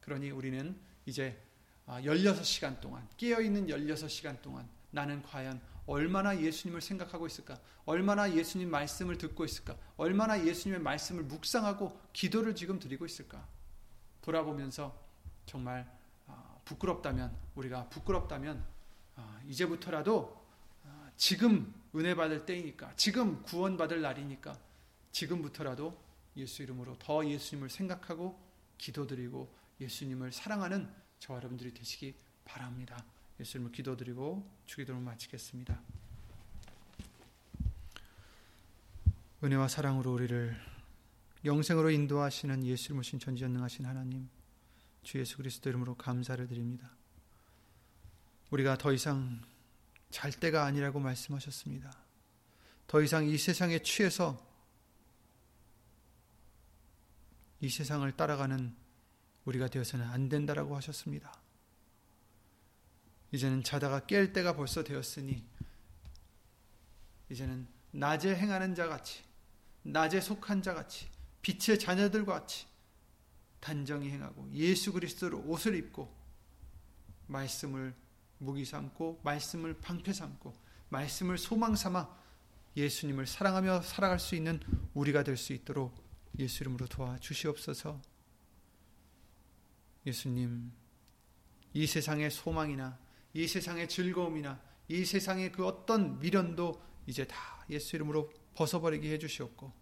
그러니 0.00 0.30
우리는 0.30 0.76
이제 1.06 1.40
16시간 1.86 2.76
아, 2.76 2.80
동안 2.80 3.08
깨어있는 3.16 3.66
16시간 3.66 4.40
동안 4.42 4.68
나는 4.90 5.22
과연 5.22 5.60
얼마나 5.86 6.38
예수님을 6.40 6.80
생각하고 6.80 7.26
있을까? 7.26 7.58
얼마나 7.84 8.32
예수님 8.32 8.70
말씀을 8.70 9.18
듣고 9.18 9.44
있을까? 9.44 9.76
얼마나 9.96 10.44
예수님의 10.44 10.80
말씀을 10.80 11.24
묵상하고 11.24 11.98
기도를 12.12 12.54
지금 12.54 12.78
드리고 12.78 13.04
있을까? 13.04 13.46
돌아보면서 14.20 14.96
정말 15.44 15.90
아, 16.26 16.56
부끄럽다면 16.64 17.36
우리가 17.56 17.88
부끄럽다면 17.88 18.58
아, 18.58 18.81
이제부터라도 19.48 20.42
지금 21.16 21.72
은혜 21.94 22.14
받을 22.14 22.46
때이니까 22.46 22.94
지금 22.96 23.42
구원 23.42 23.76
받을 23.76 24.00
날이니까 24.00 24.58
지금부터라도 25.12 26.00
예수 26.36 26.62
이름으로 26.62 26.96
더 26.98 27.24
예수님을 27.24 27.68
생각하고 27.68 28.40
기도드리고 28.78 29.54
예수님을 29.80 30.32
사랑하는 30.32 30.88
저와 31.18 31.38
여러분들이 31.38 31.74
되시기 31.74 32.14
바랍니다. 32.44 33.04
예수 33.38 33.58
이름으로 33.58 33.72
기도드리고 33.72 34.50
주기도를 34.66 35.00
마치겠습니다. 35.00 35.80
은혜와 39.44 39.68
사랑으로 39.68 40.12
우리를 40.12 40.56
영생으로 41.44 41.90
인도하시는 41.90 42.64
예수 42.64 42.86
이름으로 42.86 43.02
신천지전능하신 43.02 43.86
하나님 43.86 44.28
주 45.02 45.18
예수 45.18 45.36
그리스도 45.36 45.68
이름으로 45.68 45.96
감사를 45.96 46.46
드립니다. 46.46 46.90
우리가 48.52 48.76
더 48.76 48.92
이상 48.92 49.40
잘 50.10 50.30
때가 50.30 50.64
아니라고 50.64 51.00
말씀하셨습니다. 51.00 51.90
더 52.86 53.00
이상 53.00 53.26
이 53.26 53.38
세상에 53.38 53.78
취해서 53.78 54.46
이 57.60 57.70
세상을 57.70 58.10
따라가는 58.12 58.76
우리가 59.46 59.68
되어서는 59.68 60.06
안 60.06 60.28
된다라고 60.28 60.76
하셨습니다. 60.76 61.32
이제는 63.32 63.62
자다가 63.62 64.00
깰 64.00 64.34
때가 64.34 64.54
벌써 64.54 64.84
되었으니 64.84 65.42
이제는 67.30 67.66
낮에 67.92 68.36
행하는 68.36 68.74
자 68.74 68.86
같이 68.86 69.24
낮에 69.82 70.20
속한 70.20 70.62
자 70.62 70.74
같이 70.74 71.08
빛의 71.40 71.78
자녀들과 71.78 72.40
같이 72.40 72.66
단정히 73.60 74.10
행하고 74.10 74.50
예수 74.52 74.92
그리스도로 74.92 75.38
옷을 75.46 75.74
입고 75.74 76.14
말씀을 77.28 78.01
무기 78.42 78.64
삼고 78.64 79.20
말씀을 79.22 79.74
방패 79.74 80.12
삼고 80.12 80.52
말씀을 80.88 81.38
소망 81.38 81.76
삼아 81.76 82.22
예수님을 82.76 83.26
사랑하며 83.26 83.82
살아갈 83.82 84.18
수 84.18 84.34
있는 84.34 84.60
우리가 84.94 85.22
될 85.22 85.36
수 85.36 85.52
있도록 85.52 85.94
예수 86.38 86.62
이름으로 86.62 86.86
도와 86.86 87.18
주시옵소서. 87.18 88.00
예수님, 90.06 90.72
이 91.74 91.86
세상의 91.86 92.30
소망이나 92.30 92.98
이 93.34 93.46
세상의 93.46 93.88
즐거움이나 93.88 94.60
이 94.88 95.04
세상의 95.04 95.52
그 95.52 95.66
어떤 95.66 96.18
미련도 96.18 96.82
이제 97.06 97.26
다 97.26 97.36
예수 97.70 97.96
이름으로 97.96 98.32
벗어버리게 98.54 99.12
해 99.12 99.18
주시옵고 99.18 99.72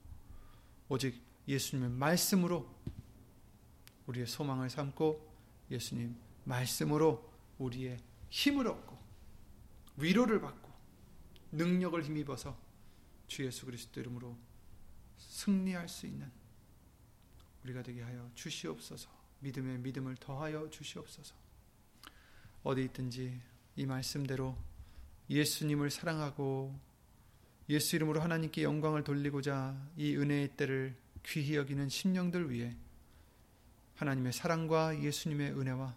오직 0.89 1.23
예수님의 1.49 1.91
말씀으로 1.91 2.69
우리의 4.07 4.27
소망을 4.27 4.69
삼고 4.69 5.35
예수님 5.71 6.17
말씀으로 6.45 7.31
우리의 7.59 7.99
힘을 8.31 8.67
얻고 8.67 8.99
위로를 9.97 10.41
받고 10.41 10.71
능력을 11.53 12.03
힘입어서 12.03 12.57
주 13.27 13.45
예수 13.45 13.67
그리스도 13.67 14.01
이름으로 14.01 14.37
승리할 15.19 15.89
수 15.89 16.07
있는 16.07 16.31
우리가 17.65 17.83
되게 17.83 18.03
하여 18.03 18.31
주시옵소서. 18.35 19.11
믿음에 19.41 19.79
믿음을 19.79 20.17
더하여 20.17 20.69
주시옵소서. 20.71 21.35
어디 22.63 22.85
있든지 22.85 23.41
이 23.77 23.87
말씀대로 23.87 24.57
예수님을 25.29 25.91
사랑하고 25.91 26.79
예수 27.69 27.97
이름으로 27.97 28.21
하나님께 28.21 28.63
영광을 28.63 29.05
돌리고자 29.05 29.91
이 29.97 30.17
은혜의 30.17 30.57
때를 30.57 30.97
귀히 31.25 31.57
여기는 31.57 31.89
심령들 31.89 32.51
위해 32.51 32.77
하나님의 33.97 34.33
사랑과 34.33 35.01
예수님의 35.01 35.53
은혜와 35.53 35.97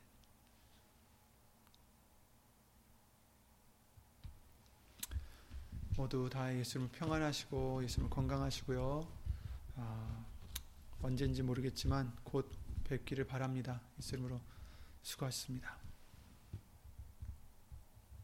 모두 5.97 6.29
다 6.29 6.55
예수님을 6.55 6.91
평안하시고 6.93 7.83
예수님을 7.83 8.09
건강하시고요. 8.09 9.07
아, 9.77 10.25
언제인지 11.01 11.43
모르겠지만 11.43 12.15
곧 12.23 12.49
뵙기를 12.85 13.25
바랍니다. 13.25 13.81
예수님으로 13.97 14.39
수고하셨습니다. 15.01 15.80